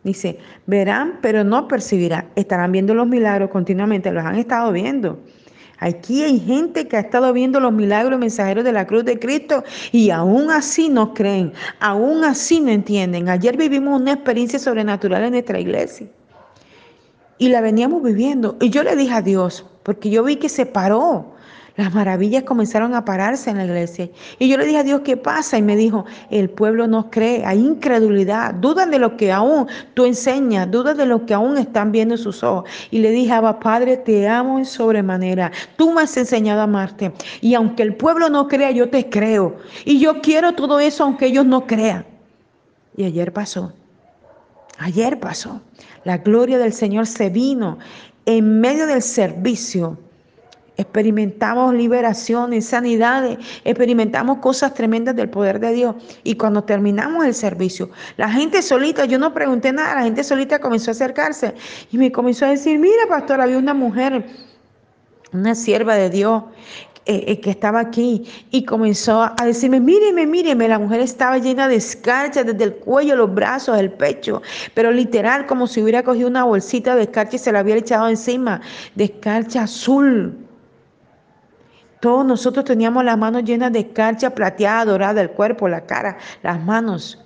Dice, 0.04 0.38
verán, 0.68 1.20
pero 1.22 1.46
no 1.46 1.68
percibirán. 1.68 2.28
Estarán 2.36 2.74
viendo 2.74 2.94
los 2.94 3.08
milagros 3.08 3.50
continuamente, 3.50 4.12
los 4.12 4.26
han 4.26 4.36
estado 4.36 4.72
viendo. 4.74 5.18
Aquí 5.80 6.24
hay 6.24 6.40
gente 6.40 6.88
que 6.88 6.98
ha 6.98 7.02
estado 7.02 7.32
viendo 7.34 7.60
los 7.60 7.74
milagros 7.74 8.20
mensajeros 8.20 8.64
de 8.64 8.72
la 8.72 8.86
cruz 8.86 9.06
de 9.06 9.20
Cristo 9.20 9.64
y 9.92 10.12
aún 10.12 10.50
así 10.52 10.88
no 10.88 11.14
creen, 11.14 11.52
aún 11.80 12.24
así 12.24 12.62
no 12.62 12.70
entienden. 12.72 13.28
Ayer 13.28 13.58
vivimos 13.58 14.00
una 14.00 14.14
experiencia 14.14 14.60
sobrenatural 14.60 15.24
en 15.24 15.32
nuestra 15.32 15.60
iglesia 15.60 16.08
y 17.38 17.50
la 17.50 17.60
veníamos 17.60 18.02
viviendo. 18.04 18.56
Y 18.62 18.70
yo 18.70 18.84
le 18.84 18.96
dije 18.96 19.14
a 19.14 19.22
Dios, 19.22 19.66
porque 19.84 20.10
yo 20.10 20.24
vi 20.24 20.38
que 20.38 20.50
se 20.50 20.66
paró. 20.66 21.34
Las 21.76 21.92
maravillas 21.92 22.44
comenzaron 22.44 22.94
a 22.94 23.04
pararse 23.04 23.50
en 23.50 23.58
la 23.58 23.66
iglesia. 23.66 24.08
Y 24.38 24.48
yo 24.48 24.58
le 24.58 24.66
dije 24.66 24.78
a 24.78 24.84
Dios, 24.84 25.02
¿qué 25.04 25.18
pasa? 25.18 25.58
Y 25.58 25.64
me 25.64 25.76
dijo, 25.76 26.06
el 26.30 26.48
pueblo 26.52 26.86
no 26.86 27.10
cree, 27.10 27.44
hay 27.46 27.60
incredulidad, 27.60 28.54
dudan 28.54 28.92
de 28.92 29.00
lo 29.00 29.18
que 29.18 29.32
aún 29.32 29.68
tú 29.96 30.06
enseñas, 30.06 30.70
dudan 30.70 30.98
de 30.98 31.08
lo 31.08 31.26
que 31.26 31.34
aún 31.34 31.58
están 31.58 31.92
viendo 31.92 32.16
sus 32.16 32.44
ojos. 32.44 32.70
Y 32.92 33.00
le 33.00 33.10
dije, 33.10 33.32
Abba 33.32 33.60
Padre, 33.60 33.98
te 33.98 34.28
amo 34.28 34.60
en 34.60 34.66
sobremanera. 34.66 35.52
Tú 35.76 35.92
me 35.92 36.04
has 36.04 36.16
enseñado 36.16 36.62
a 36.62 36.66
amarte. 36.66 37.12
Y 37.42 37.56
aunque 37.56 37.82
el 37.82 37.96
pueblo 37.96 38.30
no 38.30 38.48
crea, 38.48 38.70
yo 38.70 38.90
te 38.92 39.10
creo. 39.10 39.56
Y 39.84 40.00
yo 40.00 40.22
quiero 40.22 40.54
todo 40.54 40.80
eso 40.80 41.04
aunque 41.06 41.26
ellos 41.26 41.48
no 41.48 41.66
crean. 41.66 42.06
Y 42.96 43.06
ayer 43.06 43.34
pasó. 43.34 43.74
Ayer 44.78 45.20
pasó. 45.20 45.60
La 46.04 46.18
gloria 46.20 46.60
del 46.60 46.74
Señor 46.74 47.08
se 47.08 47.30
vino 47.30 47.80
en 48.26 48.62
medio 48.62 48.88
del 48.88 49.02
servicio. 49.02 49.98
Experimentamos 50.76 51.76
liberaciones, 51.76 52.66
sanidades, 52.66 53.38
experimentamos 53.64 54.40
cosas 54.40 54.74
tremendas 54.74 55.16
del 55.16 55.30
poder 55.30 55.60
de 55.60 55.72
Dios. 55.72 55.96
Y 56.24 56.36
cuando 56.36 56.64
terminamos 56.64 57.26
el 57.26 57.36
servicio, 57.36 57.92
la 58.18 58.30
gente 58.30 58.62
solita, 58.64 59.06
yo 59.06 59.20
no 59.20 59.34
pregunté 59.36 59.72
nada, 59.72 59.96
la 59.96 60.04
gente 60.04 60.24
solita 60.24 60.60
comenzó 60.60 60.90
a 60.90 60.94
acercarse 60.94 61.54
y 61.92 61.98
me 61.98 62.12
comenzó 62.12 62.46
a 62.46 62.50
decir, 62.50 62.80
mira 62.80 63.06
pastor, 63.08 63.40
había 63.40 63.60
una 63.60 63.76
mujer, 63.76 64.26
una 65.32 65.54
sierva 65.54 65.96
de 65.96 66.10
Dios, 66.10 66.44
eh, 67.06 67.26
eh, 67.28 67.42
que 67.42 67.50
estaba 67.50 67.82
aquí 67.82 68.24
y 68.50 68.64
comenzó 68.64 69.24
a 69.24 69.46
decirme, 69.46 69.82
míreme, 69.82 70.26
míreme, 70.26 70.70
la 70.70 70.80
mujer 70.80 71.02
estaba 71.02 71.38
llena 71.38 71.68
de 71.68 71.76
escarcha 71.76 72.46
desde 72.46 72.64
el 72.64 72.76
cuello, 72.76 73.18
los 73.18 73.34
brazos, 73.34 73.78
el 73.78 73.92
pecho, 73.92 74.42
pero 74.74 74.90
literal 74.92 75.46
como 75.46 75.68
si 75.68 75.82
hubiera 75.82 76.04
cogido 76.04 76.30
una 76.30 76.46
bolsita 76.46 76.96
de 76.96 77.04
escarcha 77.04 77.36
y 77.36 77.40
se 77.40 77.52
la 77.52 77.62
hubiera 77.62 77.80
echado 77.82 78.08
encima, 78.08 78.62
de 78.96 79.04
escarcha 79.06 79.64
azul. 79.64 80.38
Todos 82.00 82.26
nosotros 82.26 82.66
teníamos 82.66 83.04
las 83.04 83.18
manos 83.18 83.44
llenas 83.44 83.72
de 83.72 83.80
escarcha 83.80 84.30
plateada, 84.34 84.86
dorada, 84.86 85.22
el 85.22 85.32
cuerpo, 85.32 85.68
la 85.68 85.86
cara, 85.86 86.18
las 86.42 86.62
manos. 86.64 87.23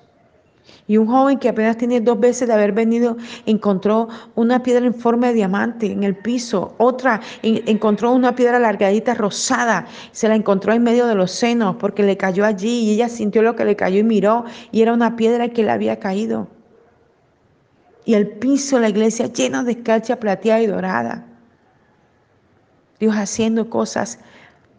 Y 0.88 0.97
un 0.97 1.07
joven 1.07 1.38
que 1.38 1.50
apenas 1.50 1.77
tiene 1.77 2.00
dos 2.00 2.19
veces 2.19 2.47
de 2.47 2.53
haber 2.53 2.71
venido 2.71 3.17
encontró 3.45 4.07
una 4.36 4.63
piedra 4.63 4.86
en 4.86 4.93
forma 4.93 5.27
de 5.27 5.33
diamante 5.33 5.91
en 5.91 6.03
el 6.03 6.15
piso. 6.15 6.75
Otra 6.77 7.21
encontró 7.41 8.13
una 8.13 8.36
piedra 8.36 8.59
largadita 8.59 9.13
rosada. 9.13 9.86
Se 10.12 10.27
la 10.29 10.36
encontró 10.36 10.74
en 10.74 10.83
medio 10.83 11.05
de 11.07 11.15
los 11.15 11.31
senos 11.31 11.75
porque 11.77 12.03
le 12.03 12.15
cayó 12.15 12.45
allí 12.45 12.83
y 12.83 12.91
ella 12.91 13.09
sintió 13.09 13.41
lo 13.41 13.55
que 13.55 13.65
le 13.65 13.75
cayó 13.75 14.00
y 14.00 14.03
miró 14.03 14.45
y 14.71 14.81
era 14.81 14.93
una 14.93 15.15
piedra 15.15 15.50
que 15.50 15.63
le 15.63 15.71
había 15.71 16.00
caído. 16.00 16.47
Y 18.05 18.13
el 18.13 18.29
piso, 18.29 18.79
la 18.79 18.88
iglesia 18.88 19.27
llena 19.27 19.63
de 19.63 19.74
escarcha 19.74 20.17
plateada 20.17 20.62
y 20.62 20.67
dorada. 20.67 21.25
Dios 23.00 23.15
haciendo 23.15 23.69
cosas 23.69 24.19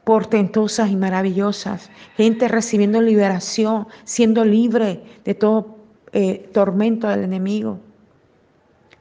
portentosas 0.04 0.90
y 0.90 0.97
maravillosas. 0.97 1.90
Gente 2.16 2.49
recibiendo 2.49 3.02
liberación, 3.02 3.87
siendo 4.04 4.47
libre 4.47 5.02
de 5.26 5.35
todo 5.35 5.77
eh, 6.12 6.49
tormento 6.53 7.09
del 7.09 7.25
enemigo. 7.25 7.81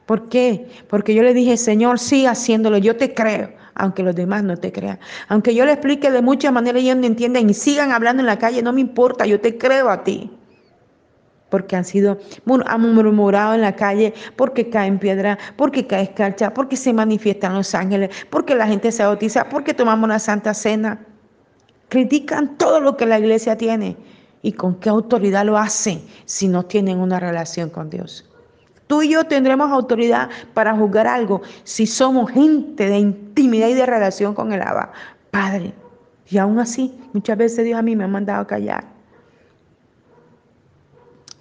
¿Por 0.06 0.28
qué? 0.28 0.66
Porque 0.88 1.14
yo 1.14 1.22
le 1.22 1.34
dije, 1.34 1.56
Señor, 1.56 1.98
sigue 1.98 2.28
haciéndolo, 2.28 2.78
yo 2.78 2.96
te 2.96 3.12
creo, 3.12 3.50
aunque 3.74 4.02
los 4.02 4.14
demás 4.14 4.42
no 4.42 4.56
te 4.56 4.72
crean. 4.72 4.98
Aunque 5.28 5.54
yo 5.54 5.66
le 5.66 5.72
explique 5.72 6.10
de 6.10 6.22
muchas 6.22 6.52
maneras 6.52 6.82
ellos 6.82 6.96
no 6.96 7.06
entienden 7.06 7.50
y 7.50 7.54
sigan 7.54 7.92
hablando 7.92 8.22
en 8.22 8.26
la 8.26 8.38
calle, 8.38 8.62
no 8.62 8.72
me 8.72 8.80
importa, 8.80 9.26
yo 9.26 9.38
te 9.38 9.58
creo 9.58 9.90
a 9.90 10.04
ti. 10.04 10.30
Porque 11.50 11.76
han 11.76 11.84
sido, 11.84 12.18
han 12.66 12.94
murmurado 12.94 13.54
en 13.54 13.60
la 13.60 13.76
calle, 13.76 14.14
porque 14.36 14.70
caen 14.70 14.98
piedra, 14.98 15.38
porque 15.56 15.86
cae 15.86 16.04
escarcha, 16.04 16.54
porque 16.54 16.76
se 16.76 16.92
manifiestan 16.92 17.54
los 17.54 17.74
ángeles, 17.74 18.10
porque 18.30 18.54
la 18.54 18.66
gente 18.66 18.92
se 18.92 19.04
bautiza, 19.04 19.48
porque 19.50 19.74
tomamos 19.74 20.08
la 20.08 20.18
santa 20.18 20.54
cena. 20.54 21.04
Critican 21.90 22.56
todo 22.58 22.80
lo 22.80 22.96
que 22.96 23.04
la 23.06 23.18
iglesia 23.18 23.56
tiene 23.56 23.96
¿Y 24.42 24.52
con 24.52 24.76
qué 24.76 24.88
autoridad 24.88 25.44
lo 25.44 25.58
hacen 25.58 26.02
si 26.24 26.48
no 26.48 26.64
tienen 26.64 26.98
una 26.98 27.18
relación 27.18 27.70
con 27.70 27.90
Dios? 27.90 28.24
Tú 28.86 29.02
y 29.02 29.10
yo 29.10 29.24
tendremos 29.24 29.70
autoridad 29.70 30.30
para 30.54 30.74
juzgar 30.74 31.06
algo 31.06 31.42
si 31.64 31.86
somos 31.86 32.30
gente 32.30 32.88
de 32.88 32.98
intimidad 32.98 33.68
y 33.68 33.74
de 33.74 33.84
relación 33.84 34.34
con 34.34 34.52
el 34.52 34.62
Abba, 34.62 34.92
Padre. 35.30 35.74
Y 36.30 36.38
aún 36.38 36.58
así, 36.58 36.98
muchas 37.12 37.36
veces 37.36 37.64
Dios 37.64 37.78
a 37.78 37.82
mí 37.82 37.96
me 37.96 38.04
ha 38.04 38.08
mandado 38.08 38.42
a 38.42 38.46
callar. 38.46 38.84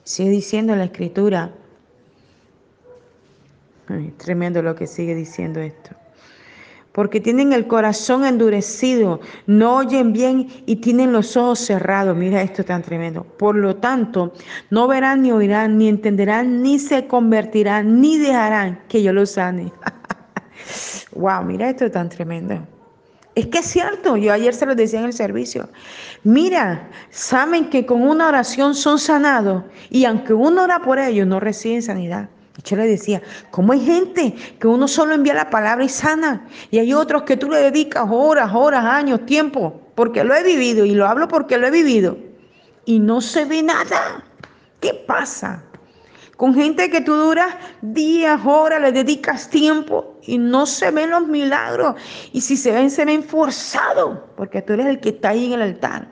Sigue 0.04 0.30
diciendo 0.30 0.75
la 0.75 0.86
escritura. 0.86 1.51
tremendo 4.18 4.62
lo 4.62 4.75
que 4.75 4.88
sigue 4.88 5.16
diciendo 5.16 5.62
esto 5.62 5.96
porque 6.98 7.22
tienen 7.22 7.54
el 7.54 7.68
corazón 7.68 8.25
endurecido, 8.25 9.20
no 9.46 9.75
oyen 9.75 10.13
bien 10.13 10.48
y 10.66 10.77
tienen 10.77 11.12
los 11.12 11.38
ojos 11.38 11.60
cerrados. 11.60 12.18
Mira 12.18 12.42
esto 12.42 12.66
tan 12.66 12.82
tremendo. 12.82 13.24
Por 13.24 13.56
lo 13.56 13.75
tanto, 13.75 14.34
no 14.72 14.88
verán 14.88 15.22
ni 15.22 15.32
oirán, 15.32 15.77
ni 15.77 15.89
entenderán, 15.89 16.63
ni 16.63 16.80
se 16.80 17.06
convertirán, 17.06 18.01
ni 18.01 18.18
dejarán 18.18 18.80
que 18.89 19.04
yo 19.04 19.13
los 19.13 19.30
sane. 19.30 19.72
wow, 21.12 21.44
mira 21.44 21.70
esto 21.70 21.92
tan 21.92 22.10
tremendo. 22.10 22.66
Es 23.36 23.46
que 23.46 23.60
es 23.60 23.66
cierto, 23.68 24.18
yo 24.18 24.34
ayer 24.34 24.56
se 24.56 24.66
lo 24.66 24.74
decía 24.74 24.98
en 24.98 25.06
el 25.06 25.13
servicio. 25.13 25.70
Mira, 26.24 26.89
saben 27.12 27.70
que 27.70 27.86
con 27.86 28.01
una 28.01 28.27
oración 28.27 28.74
son 28.74 28.98
sanados 28.98 29.66
y 29.92 30.06
aunque 30.06 30.34
uno 30.34 30.63
ora 30.63 30.80
por 30.80 30.98
ellos, 30.98 31.27
no 31.27 31.39
reciben 31.39 31.84
sanidad. 31.84 32.27
Yo 32.64 32.76
le 32.76 32.88
decía, 32.88 33.22
¿cómo 33.52 33.74
hay 33.74 33.86
gente 33.86 34.36
que 34.60 34.68
uno 34.68 34.88
solo 34.88 35.14
envía 35.14 35.34
la 35.34 35.50
palabra 35.50 35.86
y 35.86 35.90
sana? 35.90 36.48
Y 36.72 36.80
hay 36.80 36.94
otros 36.94 37.24
que 37.24 37.38
tú 37.38 37.50
le 37.50 37.58
dedicas 37.58 38.06
horas, 38.10 38.52
horas, 38.54 38.84
años, 38.84 39.26
tiempo, 39.26 39.82
porque 39.96 40.24
lo 40.24 40.34
he 40.34 40.44
vivido 40.44 40.86
y 40.86 40.92
lo 40.92 41.08
hablo 41.08 41.28
porque 41.28 41.58
lo 41.58 41.68
he 41.68 41.72
vivido. 41.72 42.18
Y 42.86 43.00
no 43.00 43.22
se 43.22 43.46
ve 43.46 43.62
nada. 43.62 44.24
¿Qué 44.80 44.94
pasa? 44.94 45.64
Con 46.36 46.54
gente 46.54 46.90
que 46.90 47.02
tú 47.02 47.16
duras 47.16 47.56
días, 47.82 48.40
horas, 48.46 48.80
le 48.82 48.92
dedicas 48.92 49.50
tiempo 49.50 50.20
y 50.22 50.38
no 50.38 50.66
se 50.66 50.92
ven 50.92 51.10
los 51.10 51.28
milagros. 51.28 51.96
Y 52.32 52.42
si 52.42 52.56
se 52.56 52.72
ven, 52.72 52.92
se 52.92 53.06
ven 53.06 53.24
forzados, 53.24 54.20
porque 54.36 54.62
tú 54.62 54.74
eres 54.74 54.86
el 54.86 55.00
que 55.00 55.10
está 55.10 55.30
ahí 55.30 55.46
en 55.46 55.54
el 55.54 55.62
altar. 55.64 56.08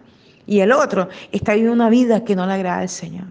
Y 0.48 0.60
el 0.62 0.72
otro 0.72 1.10
está 1.32 1.54
viviendo 1.54 1.74
una 1.74 1.90
vida 1.90 2.24
que 2.24 2.36
no 2.36 2.46
le 2.48 2.54
agrada 2.54 2.80
al 2.80 2.90
Señor. 2.90 3.28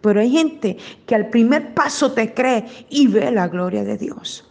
Pero 0.00 0.20
hay 0.20 0.30
gente 0.30 0.76
que 1.06 1.14
al 1.14 1.28
primer 1.28 1.74
paso 1.74 2.12
te 2.12 2.32
cree 2.32 2.64
y 2.88 3.06
ve 3.06 3.30
la 3.30 3.48
gloria 3.48 3.84
de 3.84 3.96
Dios 3.96 4.49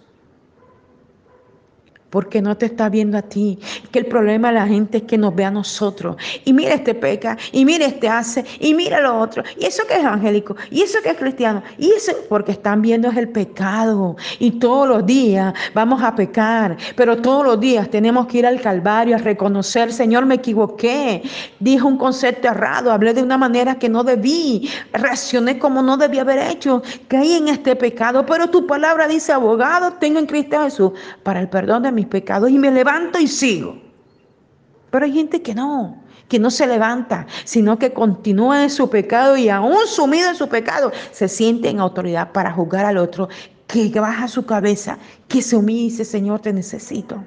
porque 2.10 2.42
no 2.42 2.58
te 2.58 2.66
está 2.66 2.90
viendo 2.90 3.18
a 3.18 3.22
ti. 3.22 3.60
Que 3.92 4.00
el 4.00 4.06
problema 4.06 4.50
de 4.50 4.56
la 4.56 4.68
gente 4.68 5.00
es 5.00 5.04
que 5.04 5.18
nos 5.18 5.36
ve 5.36 5.46
a 5.46 5.52
nosotros. 5.52 6.16
Y 6.46 6.54
mira 6.54 6.76
este 6.76 6.94
peca, 6.94 7.38
y 7.52 7.66
mira 7.66 7.86
este 7.86 8.08
hace, 8.08 8.46
y 8.60 8.74
mira 8.74 9.02
lo 9.02 9.20
otro. 9.20 9.44
Y 9.58 9.66
eso 9.66 9.84
que 9.88 9.96
es 9.96 10.00
evangélico, 10.00 10.56
y 10.72 10.82
eso 10.82 11.00
que 11.04 11.10
es 11.10 11.18
cristiano, 11.18 11.64
y 11.78 11.92
eso 11.92 12.14
porque 12.28 12.52
están 12.52 12.82
viendo 12.82 13.10
es 13.10 13.18
el 13.18 13.30
pecado. 13.30 14.16
Y 14.40 14.52
todos 14.52 14.88
los 14.88 15.06
días 15.06 15.54
vamos 15.74 16.02
a 16.04 16.16
pecar, 16.16 16.78
pero 16.96 17.18
todos 17.18 17.46
los 17.46 17.60
días 17.60 17.90
tenemos 17.90 18.28
que 18.28 18.40
ir 18.40 18.46
al 18.46 18.62
Calvario 18.62 19.16
a 19.16 19.20
reconocer, 19.20 19.92
Señor, 19.92 20.26
me 20.26 20.36
equivoqué. 20.36 21.24
Dije 21.60 21.84
un 21.84 21.98
concepto 21.98 22.48
errado, 22.48 22.92
hablé 22.92 23.14
de 23.14 23.24
una 23.24 23.38
manera 23.38 23.76
que 23.76 23.90
no 23.90 24.04
debí, 24.04 24.70
reaccioné 24.94 25.60
como 25.60 25.82
no 25.82 25.98
debía 25.98 26.22
haber 26.22 26.40
hecho, 26.40 26.82
caí 27.08 27.34
en 27.34 27.50
este 27.50 27.76
pecado, 27.76 28.26
pero 28.26 28.50
tu 28.50 28.66
palabra 28.68 29.08
dice, 29.08 29.32
abogado, 29.32 29.94
tengo 29.94 30.20
en 30.20 30.26
Cristo 30.26 30.62
Jesús 30.64 30.92
para 31.24 31.40
el 31.40 31.50
perdón 31.50 31.84
de 31.84 31.92
mi 31.92 31.99
mis 32.00 32.08
pecados 32.08 32.50
y 32.50 32.58
me 32.58 32.72
levanto 32.72 33.20
y 33.20 33.28
sigo. 33.28 33.78
Pero 34.90 35.06
hay 35.06 35.14
gente 35.14 35.42
que 35.42 35.54
no, 35.54 36.02
que 36.30 36.40
no 36.40 36.50
se 36.50 36.66
levanta, 36.66 37.28
sino 37.44 37.78
que 37.78 37.92
continúa 37.92 38.64
en 38.64 38.70
su 38.70 38.90
pecado 38.90 39.36
y 39.36 39.50
aún 39.50 39.86
sumido 39.86 40.30
en 40.30 40.36
su 40.36 40.48
pecado, 40.48 40.92
se 41.12 41.28
siente 41.28 41.70
en 41.70 41.80
autoridad 41.80 42.32
para 42.32 42.52
juzgar 42.54 42.86
al 42.86 42.98
otro, 42.98 43.28
que 43.68 44.00
baja 44.00 44.28
su 44.28 44.46
cabeza, 44.46 44.98
que 45.28 45.42
se 45.42 45.62
dice, 45.62 46.06
Señor, 46.06 46.40
te 46.40 46.54
necesito. 46.54 47.24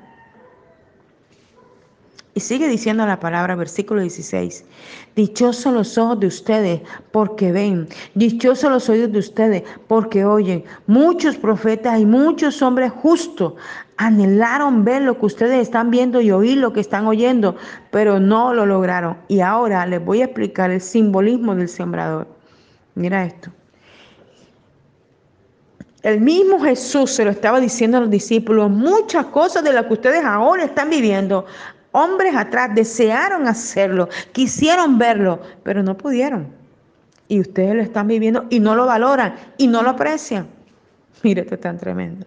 Y 2.35 2.41
sigue 2.41 2.67
diciendo 2.67 3.05
la 3.07 3.21
palabra, 3.21 3.55
versículo 3.57 4.01
16. 4.01 4.65
Dichosos 5.17 5.73
los 5.73 5.99
ojos 5.99 6.21
de 6.21 6.29
ustedes 6.29 6.81
porque 7.11 7.53
ven. 7.53 7.89
Dichosos 8.15 8.71
los 8.71 8.89
oídos 8.89 9.13
de 9.13 9.19
ustedes 9.19 9.63
porque 9.87 10.25
oyen. 10.25 10.65
Muchos 10.87 11.37
profetas 11.37 12.01
y 12.01 12.07
muchos 12.07 12.63
hombres 12.63 12.91
justos 12.91 13.55
anhelaron 13.99 14.83
ver 14.83 15.03
lo 15.03 15.19
que 15.19 15.27
ustedes 15.27 15.61
están 15.61 15.91
viendo 15.91 16.23
y 16.23 16.31
oír 16.31 16.57
lo 16.57 16.73
que 16.73 16.81
están 16.81 17.07
oyendo, 17.07 17.55
pero 17.91 18.19
no 18.19 18.55
lo 18.55 18.65
lograron. 18.65 19.19
Y 19.29 19.41
ahora 19.41 19.85
les 19.85 20.03
voy 20.03 20.23
a 20.23 20.25
explicar 20.25 20.71
el 20.71 20.81
simbolismo 20.81 21.55
del 21.55 21.69
sembrador. 21.69 22.27
Mira 22.95 23.25
esto. 23.27 23.51
El 26.03 26.21
mismo 26.21 26.61
Jesús 26.61 27.13
se 27.13 27.25
lo 27.25 27.31
estaba 27.31 27.61
diciendo 27.61 27.99
a 27.99 28.01
los 28.01 28.11
discípulos, 28.11 28.71
muchas 28.71 29.27
cosas 29.27 29.63
de 29.63 29.73
las 29.73 29.87
que 29.87 29.93
ustedes 29.93 30.25
ahora 30.25 30.65
están 30.65 30.91
viviendo, 30.91 31.47
Hombres 31.93 32.35
atrás 32.35 32.75
desearon 32.75 33.47
hacerlo, 33.47 34.09
quisieron 34.33 34.99
verlo, 34.99 35.41
pero 35.63 35.83
no 35.83 35.97
pudieron. 35.97 36.49
Y 37.29 37.41
ustedes 37.41 37.75
lo 37.75 37.83
están 37.83 38.09
viviendo 38.09 38.47
y 38.51 38.61
no 38.61 38.75
lo 38.75 38.87
valoran 38.87 39.35
y 39.59 39.67
no 39.67 39.83
lo 39.83 39.91
aprecian. 39.91 40.47
Mire, 41.23 41.43
esto 41.43 41.55
es 41.55 41.61
tan 41.61 41.79
tremendo. 41.79 42.27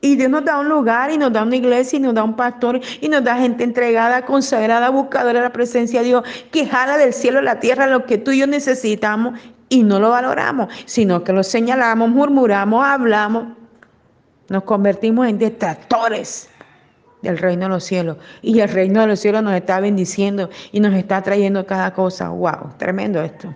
Y 0.00 0.16
Dios 0.16 0.30
nos 0.30 0.44
da 0.44 0.58
un 0.58 0.68
lugar 0.68 1.10
y 1.10 1.18
nos 1.18 1.32
da 1.32 1.42
una 1.42 1.56
iglesia 1.56 1.96
y 1.96 2.00
nos 2.00 2.14
da 2.14 2.22
un 2.22 2.36
pastor 2.36 2.80
y 3.00 3.08
nos 3.08 3.24
da 3.24 3.36
gente 3.36 3.64
entregada, 3.64 4.24
consagrada, 4.24 4.90
buscadora 4.90 5.40
de 5.40 5.44
la 5.44 5.52
presencia 5.52 6.00
de 6.00 6.06
Dios, 6.06 6.24
que 6.52 6.66
jala 6.66 6.96
del 6.98 7.12
cielo 7.12 7.40
a 7.40 7.42
la 7.42 7.60
tierra 7.60 7.86
lo 7.86 8.04
que 8.04 8.18
tú 8.18 8.30
y 8.30 8.38
yo 8.38 8.46
necesitamos 8.46 9.38
y 9.68 9.82
no 9.82 9.98
lo 9.98 10.10
valoramos, 10.10 10.72
sino 10.86 11.24
que 11.24 11.32
lo 11.32 11.42
señalamos, 11.42 12.10
murmuramos, 12.10 12.84
hablamos, 12.84 13.48
nos 14.48 14.62
convertimos 14.62 15.26
en 15.28 15.38
detractores 15.38 16.48
del 17.22 17.38
reino 17.38 17.64
de 17.64 17.68
los 17.70 17.84
cielos. 17.84 18.16
Y 18.42 18.60
el 18.60 18.68
reino 18.68 19.00
de 19.00 19.08
los 19.08 19.20
cielos 19.20 19.42
nos 19.42 19.54
está 19.54 19.80
bendiciendo 19.80 20.50
y 20.72 20.80
nos 20.80 20.94
está 20.94 21.22
trayendo 21.22 21.66
cada 21.66 21.92
cosa. 21.92 22.28
¡Wow! 22.30 22.74
Tremendo 22.78 23.20
esto. 23.20 23.54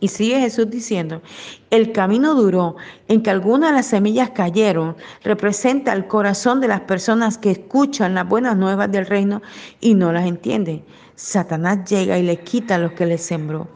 Y 0.00 0.08
sigue 0.08 0.40
Jesús 0.40 0.70
diciendo, 0.70 1.20
el 1.68 1.92
camino 1.92 2.34
duro 2.34 2.76
en 3.08 3.22
que 3.22 3.28
algunas 3.28 3.70
de 3.70 3.76
las 3.76 3.86
semillas 3.86 4.30
cayeron 4.30 4.96
representa 5.22 5.92
el 5.92 6.06
corazón 6.06 6.62
de 6.62 6.68
las 6.68 6.80
personas 6.80 7.36
que 7.36 7.50
escuchan 7.50 8.14
las 8.14 8.26
buenas 8.26 8.56
nuevas 8.56 8.90
del 8.90 9.04
reino 9.04 9.42
y 9.80 9.94
no 9.94 10.10
las 10.10 10.26
entienden. 10.26 10.82
Satanás 11.16 11.84
llega 11.90 12.18
y 12.18 12.22
le 12.22 12.38
quita 12.38 12.78
lo 12.78 12.94
que 12.94 13.04
le 13.04 13.18
sembró. 13.18 13.68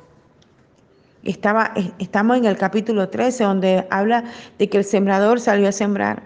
Estaba, 1.24 1.74
estamos 1.98 2.38
en 2.38 2.46
el 2.46 2.56
capítulo 2.56 3.10
13 3.10 3.44
donde 3.44 3.86
habla 3.90 4.24
de 4.58 4.68
que 4.70 4.78
el 4.78 4.84
sembrador 4.84 5.40
salió 5.40 5.68
a 5.68 5.72
sembrar. 5.72 6.22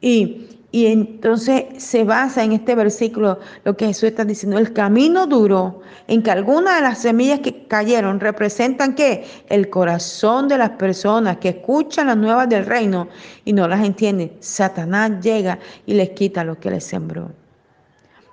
Y 0.00 0.45
y 0.72 0.86
entonces 0.86 1.64
se 1.78 2.04
basa 2.04 2.42
en 2.42 2.52
este 2.52 2.74
versículo 2.74 3.38
lo 3.64 3.76
que 3.76 3.86
Jesús 3.86 4.04
está 4.04 4.24
diciendo. 4.24 4.58
El 4.58 4.72
camino 4.72 5.26
duro 5.26 5.80
en 6.08 6.22
que 6.22 6.30
algunas 6.30 6.76
de 6.76 6.82
las 6.82 6.98
semillas 6.98 7.40
que 7.40 7.66
cayeron 7.66 8.20
representan 8.20 8.94
que 8.94 9.24
el 9.48 9.70
corazón 9.70 10.48
de 10.48 10.58
las 10.58 10.70
personas 10.70 11.38
que 11.38 11.50
escuchan 11.50 12.08
las 12.08 12.16
nuevas 12.16 12.48
del 12.48 12.66
reino 12.66 13.08
y 13.44 13.52
no 13.52 13.68
las 13.68 13.84
entienden. 13.84 14.32
Satanás 14.40 15.12
llega 15.22 15.58
y 15.86 15.94
les 15.94 16.10
quita 16.10 16.42
lo 16.42 16.58
que 16.58 16.70
les 16.70 16.84
sembró. 16.84 17.30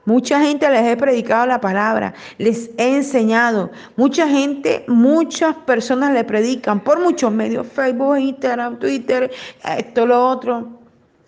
Mucha 0.06 0.42
gente 0.42 0.70
les 0.70 0.86
he 0.86 0.98
predicado 0.98 1.46
la 1.46 1.62
palabra, 1.62 2.14
les 2.38 2.72
he 2.78 2.96
enseñado. 2.96 3.72
Mucha 3.96 4.28
gente, 4.28 4.84
muchas 4.88 5.56
personas 5.56 6.12
le 6.12 6.26
predican 6.26 6.82
por 6.82 7.00
muchos 7.00 7.32
medios, 7.32 7.68
Facebook, 7.68 8.18
Instagram, 8.18 8.80
Twitter, 8.80 9.32
esto, 9.64 10.06
lo 10.06 10.28
otro 10.28 10.83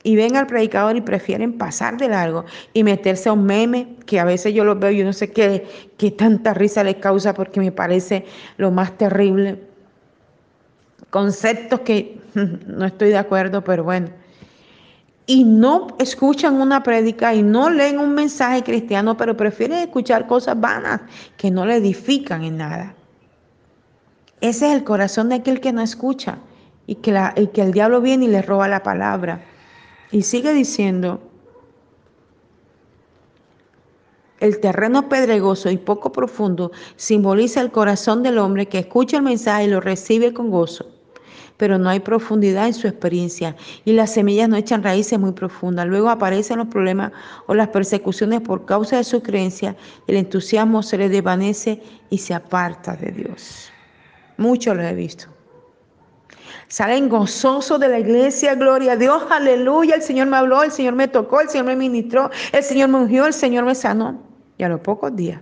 y 0.05 0.15
ven 0.15 0.35
al 0.35 0.45
predicador 0.45 0.95
y 0.95 1.01
prefieren 1.01 1.57
pasar 1.57 1.97
de 1.97 2.07
largo 2.07 2.45
y 2.73 2.83
meterse 2.83 3.27
a 3.27 3.33
un 3.33 3.43
meme 3.43 3.95
que 4.05 4.19
a 4.19 4.23
veces 4.23 4.53
yo 4.53 4.63
los 4.63 4.79
veo 4.79 4.91
y 4.91 4.99
yo 4.99 5.03
no 5.03 5.13
sé 5.13 5.31
qué, 5.31 5.67
qué 5.97 6.11
tanta 6.11 6.53
risa 6.53 6.83
les 6.83 6.97
causa 6.97 7.33
porque 7.33 7.59
me 7.59 7.71
parece 7.71 8.23
lo 8.57 8.69
más 8.69 8.95
terrible. 8.99 9.59
Conceptos 11.09 11.79
que 11.79 12.19
no 12.67 12.85
estoy 12.85 13.09
de 13.09 13.17
acuerdo, 13.17 13.63
pero 13.63 13.83
bueno. 13.83 14.09
Y 15.25 15.43
no 15.43 15.87
escuchan 15.97 16.61
una 16.61 16.83
prédica 16.83 17.33
y 17.33 17.41
no 17.41 17.71
leen 17.71 17.97
un 17.97 18.13
mensaje 18.13 18.61
cristiano, 18.61 19.17
pero 19.17 19.35
prefieren 19.35 19.79
escuchar 19.79 20.27
cosas 20.27 20.59
vanas 20.59 21.01
que 21.35 21.49
no 21.49 21.65
le 21.65 21.77
edifican 21.77 22.43
en 22.43 22.57
nada. 22.57 22.93
Ese 24.39 24.67
es 24.67 24.75
el 24.75 24.83
corazón 24.83 25.29
de 25.29 25.35
aquel 25.35 25.59
que 25.61 25.73
no 25.73 25.81
escucha 25.81 26.37
y 26.85 26.93
que, 26.93 27.19
y 27.37 27.47
que 27.47 27.61
el 27.63 27.71
diablo 27.71 28.01
viene 28.01 28.25
y 28.25 28.27
le 28.27 28.43
roba 28.43 28.67
la 28.67 28.83
palabra. 28.83 29.41
Y 30.11 30.21
sigue 30.21 30.53
diciendo, 30.53 31.19
el 34.39 34.59
terreno 34.59 35.09
pedregoso 35.09 35.69
y 35.71 35.77
poco 35.77 36.11
profundo 36.11 36.71
simboliza 36.97 37.61
el 37.61 37.71
corazón 37.71 38.21
del 38.21 38.37
hombre 38.37 38.67
que 38.67 38.79
escucha 38.79 39.17
el 39.17 39.23
mensaje 39.23 39.65
y 39.65 39.69
lo 39.69 39.81
recibe 39.81 40.33
con 40.33 40.51
gozo. 40.51 40.85
pero 41.57 41.77
no 41.77 41.89
hay 41.89 41.99
profundidad 41.99 42.67
en 42.67 42.73
su 42.73 42.87
experiencia 42.87 43.55
y 43.85 43.93
las 43.93 44.13
semillas 44.13 44.49
no 44.49 44.57
echan 44.57 44.83
raíces 44.83 45.19
muy 45.19 45.31
profundas. 45.31 45.87
Luego 45.87 46.09
aparecen 46.09 46.57
los 46.57 46.67
problemas 46.67 47.11
o 47.47 47.53
las 47.53 47.69
persecuciones 47.69 48.41
por 48.41 48.65
causa 48.65 48.97
de 48.97 49.03
su 49.03 49.21
creencia, 49.21 49.75
el 50.07 50.17
entusiasmo 50.17 50.83
se 50.83 50.97
le 50.97 51.09
desvanece 51.09 51.81
y 52.09 52.17
se 52.17 52.33
aparta 52.33 52.95
de 52.95 53.11
Dios. 53.11 53.71
Mucho 54.37 54.75
lo 54.75 54.83
he 54.83 54.93
visto. 54.93 55.34
Salen 56.67 57.09
gozosos 57.09 57.79
de 57.79 57.87
la 57.87 57.99
iglesia, 57.99 58.55
gloria 58.55 58.93
a 58.93 58.95
Dios, 58.97 59.23
aleluya. 59.29 59.95
El 59.95 60.01
Señor 60.01 60.27
me 60.27 60.37
habló, 60.37 60.63
el 60.63 60.71
Señor 60.71 60.95
me 60.95 61.07
tocó, 61.07 61.41
el 61.41 61.49
Señor 61.49 61.67
me 61.67 61.75
ministró, 61.75 62.29
el 62.51 62.63
Señor 62.63 62.89
me 62.89 62.97
ungió, 62.97 63.25
el 63.25 63.33
Señor 63.33 63.65
me 63.65 63.75
sanó. 63.75 64.21
Y 64.57 64.63
a 64.63 64.69
los 64.69 64.79
pocos 64.79 65.15
días 65.15 65.39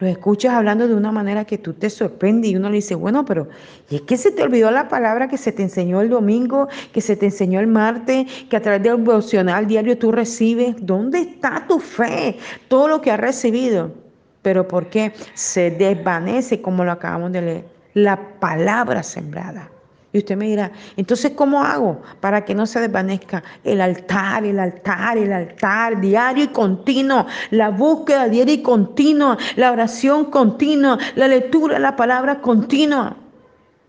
lo 0.00 0.06
escuchas 0.06 0.54
hablando 0.54 0.88
de 0.88 0.94
una 0.94 1.12
manera 1.12 1.44
que 1.44 1.58
tú 1.58 1.74
te 1.74 1.90
sorprendes 1.90 2.50
y 2.50 2.56
uno 2.56 2.70
le 2.70 2.76
dice, 2.76 2.94
bueno, 2.94 3.26
pero 3.26 3.48
¿y 3.90 3.96
es 3.96 4.02
que 4.02 4.16
se 4.16 4.32
te 4.32 4.42
olvidó 4.42 4.70
la 4.70 4.88
palabra 4.88 5.28
que 5.28 5.36
se 5.36 5.52
te 5.52 5.62
enseñó 5.62 6.00
el 6.00 6.08
domingo, 6.08 6.68
que 6.92 7.02
se 7.02 7.16
te 7.16 7.26
enseñó 7.26 7.60
el 7.60 7.66
martes, 7.66 8.26
que 8.48 8.56
a 8.56 8.62
través 8.62 8.82
del 8.82 9.04
devocional 9.04 9.66
diario 9.66 9.98
tú 9.98 10.10
recibes? 10.10 10.74
¿Dónde 10.80 11.20
está 11.20 11.66
tu 11.68 11.78
fe? 11.78 12.38
Todo 12.68 12.88
lo 12.88 13.00
que 13.02 13.10
has 13.10 13.20
recibido. 13.20 13.92
Pero 14.40 14.66
¿por 14.66 14.88
qué 14.88 15.12
se 15.34 15.70
desvanece 15.70 16.62
como 16.62 16.82
lo 16.82 16.92
acabamos 16.92 17.32
de 17.32 17.42
leer? 17.42 17.64
La 17.92 18.18
palabra 18.40 19.02
sembrada. 19.02 19.70
Y 20.12 20.18
usted 20.18 20.36
me 20.36 20.46
dirá, 20.46 20.72
entonces, 20.96 21.32
¿cómo 21.36 21.62
hago 21.62 22.02
para 22.18 22.44
que 22.44 22.52
no 22.52 22.66
se 22.66 22.80
desvanezca 22.80 23.44
el 23.62 23.80
altar, 23.80 24.44
el 24.44 24.58
altar, 24.58 25.16
el 25.16 25.32
altar, 25.32 26.00
diario 26.00 26.44
y 26.44 26.48
continuo, 26.48 27.26
la 27.50 27.70
búsqueda 27.70 28.28
diaria 28.28 28.54
y 28.54 28.62
continua, 28.62 29.38
la 29.54 29.70
oración 29.70 30.24
continua, 30.24 30.98
la 31.14 31.28
lectura 31.28 31.78
la 31.78 31.94
palabra 31.94 32.40
continua? 32.40 33.16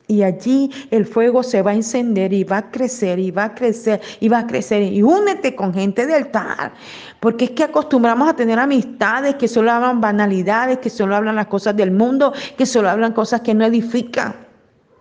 Y 0.07 0.23
allí 0.23 0.69
el 0.91 1.05
fuego 1.05 1.41
se 1.41 1.62
va 1.62 1.71
a 1.71 1.73
encender 1.73 2.34
y 2.34 2.43
va 2.43 2.57
a 2.57 2.69
crecer 2.69 3.17
y 3.17 3.31
va 3.31 3.45
a 3.45 3.55
crecer 3.55 4.01
y 4.19 4.27
va 4.27 4.39
a 4.39 4.47
crecer. 4.47 4.84
Y 4.84 5.01
únete 5.01 5.55
con 5.55 5.73
gente 5.73 6.05
de 6.05 6.15
altar. 6.15 6.73
Porque 7.21 7.45
es 7.45 7.51
que 7.51 7.63
acostumbramos 7.63 8.27
a 8.27 8.36
tener 8.36 8.60
amistades 8.60 9.36
que 9.36 9.47
solo 9.47 9.71
hablan 9.71 10.01
banalidades, 10.01 10.79
que 10.79 10.89
solo 10.89 11.15
hablan 11.15 11.38
las 11.38 11.47
cosas 11.47 11.77
del 11.77 11.91
mundo, 11.91 12.34
que 12.57 12.65
solo 12.65 12.89
hablan 12.89 13.13
cosas 13.13 13.39
que 13.39 13.53
no 13.53 13.65
edifican. 13.65 14.50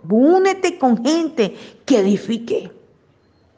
Únete 0.08 0.78
con 0.78 1.04
gente 1.04 1.54
que 1.84 2.00
edifique, 2.00 2.70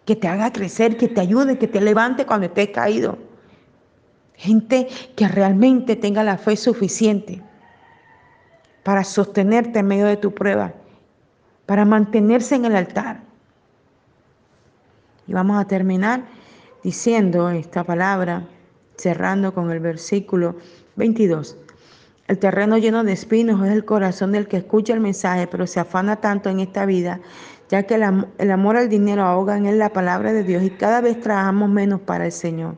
que 0.05 0.17
te 0.17 0.29
haga 0.29 0.53
crecer, 0.53 0.97
que 0.97 1.09
te 1.09 1.21
ayude, 1.21 1.59
que 1.59 1.69
te 1.69 1.81
levante 1.81 2.27
cuando 2.27 2.47
estés 2.47 2.71
caído. 2.71 3.19
Gente 4.35 4.89
que 5.15 5.29
realmente 5.29 5.95
tenga 5.95 6.25
la 6.25 6.39
fe 6.39 6.57
suficiente 6.57 7.43
para 8.83 9.05
sostenerte 9.05 9.79
en 9.79 9.87
medio 9.87 10.07
de 10.07 10.17
tu 10.17 10.35
prueba, 10.35 10.75
para 11.67 11.85
mantenerse 11.85 12.57
en 12.57 12.65
el 12.65 12.77
altar. 12.77 13.23
Y 15.29 15.33
vamos 15.33 15.61
a 15.61 15.67
terminar 15.67 16.25
diciendo 16.83 17.51
esta 17.51 17.85
palabra, 17.85 18.49
cerrando 18.97 19.55
con 19.55 19.71
el 19.71 19.79
versículo 19.79 20.57
22. 20.97 21.57
El 22.33 22.39
terreno 22.39 22.79
lleno 22.79 23.05
de 23.05 23.13
espinos 23.13 23.63
es 23.63 23.73
el 23.73 23.85
corazón 23.85 24.33
del 24.33 24.49
que 24.49 24.57
escucha 24.57 24.95
el 24.95 25.01
mensaje, 25.01 25.47
pero 25.47 25.67
se 25.67 25.81
afana 25.81 26.17
tanto 26.17 26.49
en 26.49 26.61
esta 26.61 26.87
vida, 26.87 27.21
ya 27.69 27.83
que 27.83 27.97
el, 27.97 28.51
amor 28.51 28.79
al 28.79 28.89
dinero 28.89 29.23
ahoga 29.25 29.59
en 29.59 29.67
él 29.67 29.79
la 29.79 29.91
palabra 29.91 30.33
de 30.33 30.43
Dios 30.43 30.63
y 30.63 30.71
cada 30.71 31.03
vez 31.03 31.21
trabajamos 31.21 31.69
menos 31.69 32.01
para 32.01 32.25
el 32.25 32.33
Señor. 32.33 32.77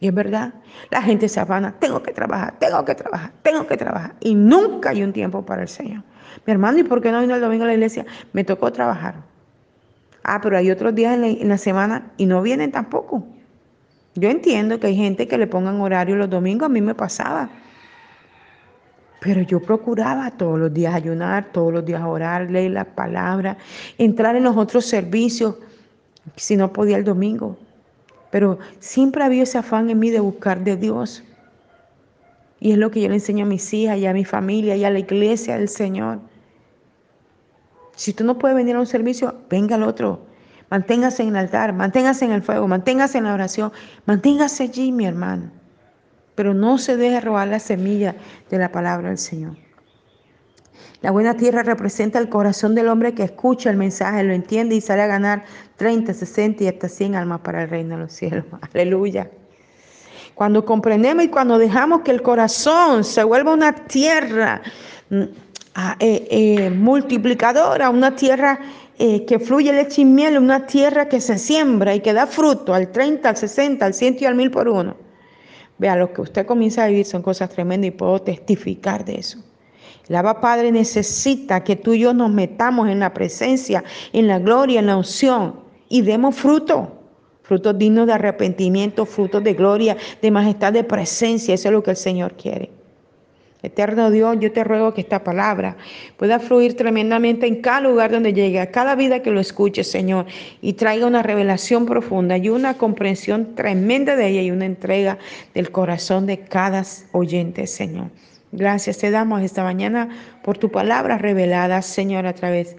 Y 0.00 0.08
es 0.08 0.14
verdad, 0.14 0.52
la 0.90 1.00
gente 1.00 1.28
se 1.28 1.38
afana, 1.38 1.76
tengo 1.78 2.02
que 2.02 2.10
trabajar, 2.10 2.58
tengo 2.58 2.84
que 2.84 2.96
trabajar, 2.96 3.30
tengo 3.44 3.68
que 3.68 3.76
trabajar. 3.76 4.16
Y 4.18 4.34
nunca 4.34 4.90
hay 4.90 5.04
un 5.04 5.12
tiempo 5.12 5.46
para 5.46 5.62
el 5.62 5.68
Señor. 5.68 6.02
Mi 6.44 6.52
hermano, 6.52 6.78
¿y 6.78 6.82
por 6.82 7.00
qué 7.00 7.12
no 7.12 7.20
vino 7.20 7.36
el 7.36 7.40
domingo 7.40 7.62
a 7.62 7.68
la 7.68 7.74
iglesia? 7.74 8.04
Me 8.32 8.42
tocó 8.42 8.72
trabajar. 8.72 9.14
Ah, 10.24 10.40
pero 10.42 10.58
hay 10.58 10.72
otros 10.72 10.92
días 10.92 11.16
en 11.16 11.48
la 11.48 11.56
semana 11.56 12.10
y 12.16 12.26
no 12.26 12.42
vienen 12.42 12.72
tampoco. 12.72 13.24
Yo 14.16 14.28
entiendo 14.28 14.80
que 14.80 14.88
hay 14.88 14.96
gente 14.96 15.28
que 15.28 15.38
le 15.38 15.46
pongan 15.46 15.80
horario 15.80 16.16
los 16.16 16.28
domingos, 16.28 16.66
a 16.66 16.68
mí 16.68 16.80
me 16.80 16.96
pasaba. 16.96 17.48
Pero 19.20 19.42
yo 19.42 19.60
procuraba 19.60 20.30
todos 20.30 20.58
los 20.58 20.72
días 20.72 20.94
ayunar, 20.94 21.52
todos 21.52 21.72
los 21.72 21.84
días 21.84 22.02
orar, 22.02 22.50
leer 22.50 22.72
la 22.72 22.84
palabra, 22.84 23.58
entrar 23.98 24.34
en 24.34 24.44
los 24.44 24.56
otros 24.56 24.86
servicios, 24.86 25.56
si 26.36 26.56
no 26.56 26.72
podía 26.72 26.96
el 26.96 27.04
domingo. 27.04 27.56
Pero 28.30 28.58
siempre 28.78 29.22
había 29.22 29.42
ese 29.42 29.58
afán 29.58 29.90
en 29.90 29.98
mí 29.98 30.10
de 30.10 30.20
buscar 30.20 30.64
de 30.64 30.76
Dios. 30.76 31.22
Y 32.60 32.72
es 32.72 32.78
lo 32.78 32.90
que 32.90 33.02
yo 33.02 33.08
le 33.08 33.14
enseño 33.14 33.44
a 33.44 33.48
mis 33.48 33.72
hijas 33.74 33.98
y 33.98 34.06
a 34.06 34.14
mi 34.14 34.24
familia 34.24 34.74
y 34.76 34.84
a 34.84 34.90
la 34.90 34.98
iglesia 34.98 35.58
del 35.58 35.68
Señor. 35.68 36.20
Si 37.96 38.14
tú 38.14 38.24
no 38.24 38.38
puedes 38.38 38.56
venir 38.56 38.76
a 38.76 38.80
un 38.80 38.86
servicio, 38.86 39.34
venga 39.50 39.76
al 39.76 39.82
otro. 39.82 40.20
Manténgase 40.70 41.24
en 41.24 41.30
el 41.30 41.36
altar, 41.36 41.74
manténgase 41.74 42.24
en 42.24 42.32
el 42.32 42.42
fuego, 42.42 42.68
manténgase 42.68 43.18
en 43.18 43.24
la 43.24 43.34
oración, 43.34 43.72
manténgase 44.06 44.62
allí, 44.62 44.92
mi 44.92 45.04
hermano 45.04 45.59
pero 46.34 46.54
no 46.54 46.78
se 46.78 46.96
deje 46.96 47.20
robar 47.20 47.48
la 47.48 47.58
semilla 47.58 48.16
de 48.50 48.58
la 48.58 48.72
palabra 48.72 49.08
del 49.08 49.18
Señor. 49.18 49.56
La 51.02 51.10
buena 51.10 51.34
tierra 51.34 51.62
representa 51.62 52.18
el 52.18 52.28
corazón 52.28 52.74
del 52.74 52.88
hombre 52.88 53.14
que 53.14 53.22
escucha 53.22 53.70
el 53.70 53.76
mensaje, 53.76 54.22
lo 54.22 54.34
entiende 54.34 54.74
y 54.74 54.82
sale 54.82 55.02
a 55.02 55.06
ganar 55.06 55.44
30, 55.76 56.12
60 56.12 56.64
y 56.64 56.68
hasta 56.68 56.88
100 56.88 57.14
almas 57.14 57.40
para 57.40 57.62
el 57.62 57.70
reino 57.70 57.96
de 57.96 58.02
los 58.02 58.12
cielos. 58.12 58.44
Aleluya. 58.74 59.30
Cuando 60.34 60.64
comprendemos 60.64 61.24
y 61.24 61.28
cuando 61.28 61.58
dejamos 61.58 62.02
que 62.02 62.10
el 62.10 62.22
corazón 62.22 63.04
se 63.04 63.24
vuelva 63.24 63.54
una 63.54 63.74
tierra 63.74 64.60
mm, 65.08 65.22
ah, 65.74 65.96
eh, 66.00 66.26
eh, 66.30 66.70
multiplicadora, 66.70 67.88
una 67.88 68.14
tierra 68.14 68.58
eh, 68.98 69.24
que 69.24 69.38
fluye 69.38 69.72
leche 69.72 70.02
y 70.02 70.04
miel, 70.04 70.36
una 70.36 70.66
tierra 70.66 71.08
que 71.08 71.22
se 71.22 71.38
siembra 71.38 71.94
y 71.94 72.00
que 72.00 72.12
da 72.12 72.26
fruto 72.26 72.74
al 72.74 72.92
30, 72.92 73.26
al 73.26 73.36
60, 73.36 73.86
al 73.86 73.94
100 73.94 74.16
y 74.20 74.24
al 74.26 74.34
1000 74.34 74.50
por 74.50 74.68
uno 74.68 75.09
Vea, 75.80 75.96
lo 75.96 76.12
que 76.12 76.20
usted 76.20 76.44
comienza 76.44 76.84
a 76.84 76.88
vivir 76.88 77.06
son 77.06 77.22
cosas 77.22 77.48
tremendas 77.48 77.88
y 77.88 77.90
puedo 77.90 78.20
testificar 78.20 79.02
de 79.02 79.14
eso. 79.14 79.38
El 80.06 80.14
Abba 80.14 80.38
Padre 80.38 80.70
necesita 80.70 81.64
que 81.64 81.74
tú 81.74 81.94
y 81.94 82.00
yo 82.00 82.12
nos 82.12 82.30
metamos 82.30 82.90
en 82.90 83.00
la 83.00 83.14
presencia, 83.14 83.82
en 84.12 84.26
la 84.26 84.38
gloria, 84.38 84.80
en 84.80 84.86
la 84.88 84.98
unción 84.98 85.60
y 85.88 86.02
demos 86.02 86.36
fruto. 86.36 86.98
Frutos 87.42 87.78
dignos 87.78 88.06
de 88.06 88.12
arrepentimiento, 88.12 89.06
frutos 89.06 89.42
de 89.42 89.54
gloria, 89.54 89.96
de 90.20 90.30
majestad, 90.30 90.74
de 90.74 90.84
presencia. 90.84 91.54
Eso 91.54 91.68
es 91.68 91.72
lo 91.72 91.82
que 91.82 91.92
el 91.92 91.96
Señor 91.96 92.34
quiere. 92.34 92.70
Eterno 93.62 94.10
Dios, 94.10 94.36
yo 94.40 94.52
te 94.52 94.64
ruego 94.64 94.94
que 94.94 95.02
esta 95.02 95.22
palabra 95.22 95.76
pueda 96.16 96.38
fluir 96.38 96.76
tremendamente 96.76 97.46
en 97.46 97.60
cada 97.60 97.82
lugar 97.82 98.10
donde 98.10 98.32
llegue, 98.32 98.60
a 98.60 98.70
cada 98.70 98.94
vida 98.94 99.20
que 99.20 99.30
lo 99.30 99.40
escuche, 99.40 99.84
Señor, 99.84 100.26
y 100.62 100.74
traiga 100.74 101.06
una 101.06 101.22
revelación 101.22 101.84
profunda 101.84 102.38
y 102.38 102.48
una 102.48 102.78
comprensión 102.78 103.54
tremenda 103.54 104.16
de 104.16 104.28
ella 104.28 104.42
y 104.42 104.50
una 104.50 104.64
entrega 104.64 105.18
del 105.54 105.70
corazón 105.70 106.26
de 106.26 106.40
cada 106.40 106.84
oyente, 107.12 107.66
Señor. 107.66 108.10
Gracias 108.52 108.98
te 108.98 109.10
damos 109.10 109.42
esta 109.42 109.62
mañana 109.62 110.08
por 110.42 110.58
tu 110.58 110.70
palabra 110.70 111.18
revelada, 111.18 111.82
Señor, 111.82 112.26
a 112.26 112.34
través 112.34 112.76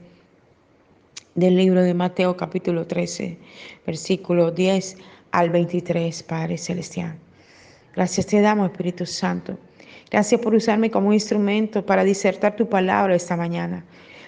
del 1.36 1.56
libro 1.56 1.82
de 1.82 1.94
Mateo 1.94 2.36
capítulo 2.36 2.88
13, 2.88 3.38
versículo 3.86 4.52
10 4.52 4.98
al 5.32 5.50
23, 5.50 6.24
Padre 6.24 6.58
Celestial. 6.58 7.16
Gracias 7.96 8.26
te 8.26 8.42
damos, 8.42 8.72
Espíritu 8.72 9.06
Santo. 9.06 9.58
Gracias 10.12 10.42
por 10.42 10.54
usarme 10.54 10.92
como 10.92 11.14
instrumento 11.14 11.86
para 11.86 12.04
disertar 12.04 12.58
tu 12.58 12.68
palabra 12.68 13.16
esta 13.16 13.38
mañana. 13.38 13.86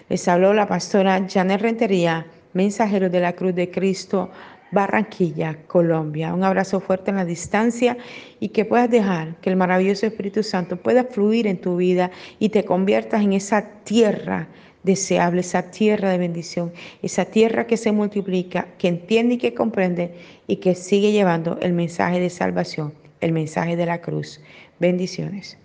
Les 0.07 0.25
habló 0.29 0.53
la 0.53 0.65
pastora 0.65 1.27
Janet 1.29 1.59
Rentería, 1.59 2.25
mensajero 2.53 3.09
de 3.09 3.19
la 3.19 3.33
Cruz 3.33 3.53
de 3.53 3.69
Cristo, 3.69 4.29
Barranquilla, 4.71 5.57
Colombia. 5.67 6.33
Un 6.33 6.45
abrazo 6.45 6.79
fuerte 6.79 7.11
en 7.11 7.17
la 7.17 7.25
distancia 7.25 7.97
y 8.39 8.49
que 8.49 8.63
puedas 8.63 8.89
dejar 8.89 9.35
que 9.41 9.49
el 9.49 9.57
maravilloso 9.57 10.05
Espíritu 10.05 10.41
Santo 10.41 10.77
pueda 10.77 11.03
fluir 11.03 11.47
en 11.47 11.59
tu 11.59 11.75
vida 11.75 12.11
y 12.39 12.47
te 12.47 12.63
conviertas 12.63 13.21
en 13.21 13.33
esa 13.33 13.61
tierra 13.83 14.47
deseable, 14.83 15.41
esa 15.41 15.69
tierra 15.69 16.11
de 16.11 16.17
bendición, 16.17 16.71
esa 17.01 17.25
tierra 17.25 17.67
que 17.67 17.75
se 17.75 17.91
multiplica, 17.91 18.69
que 18.77 18.87
entiende 18.87 19.33
y 19.33 19.37
que 19.37 19.53
comprende 19.53 20.15
y 20.47 20.57
que 20.57 20.75
sigue 20.75 21.11
llevando 21.11 21.57
el 21.61 21.73
mensaje 21.73 22.21
de 22.21 22.29
salvación, 22.29 22.93
el 23.19 23.33
mensaje 23.33 23.75
de 23.75 23.85
la 23.85 23.99
cruz. 23.99 24.39
Bendiciones. 24.79 25.57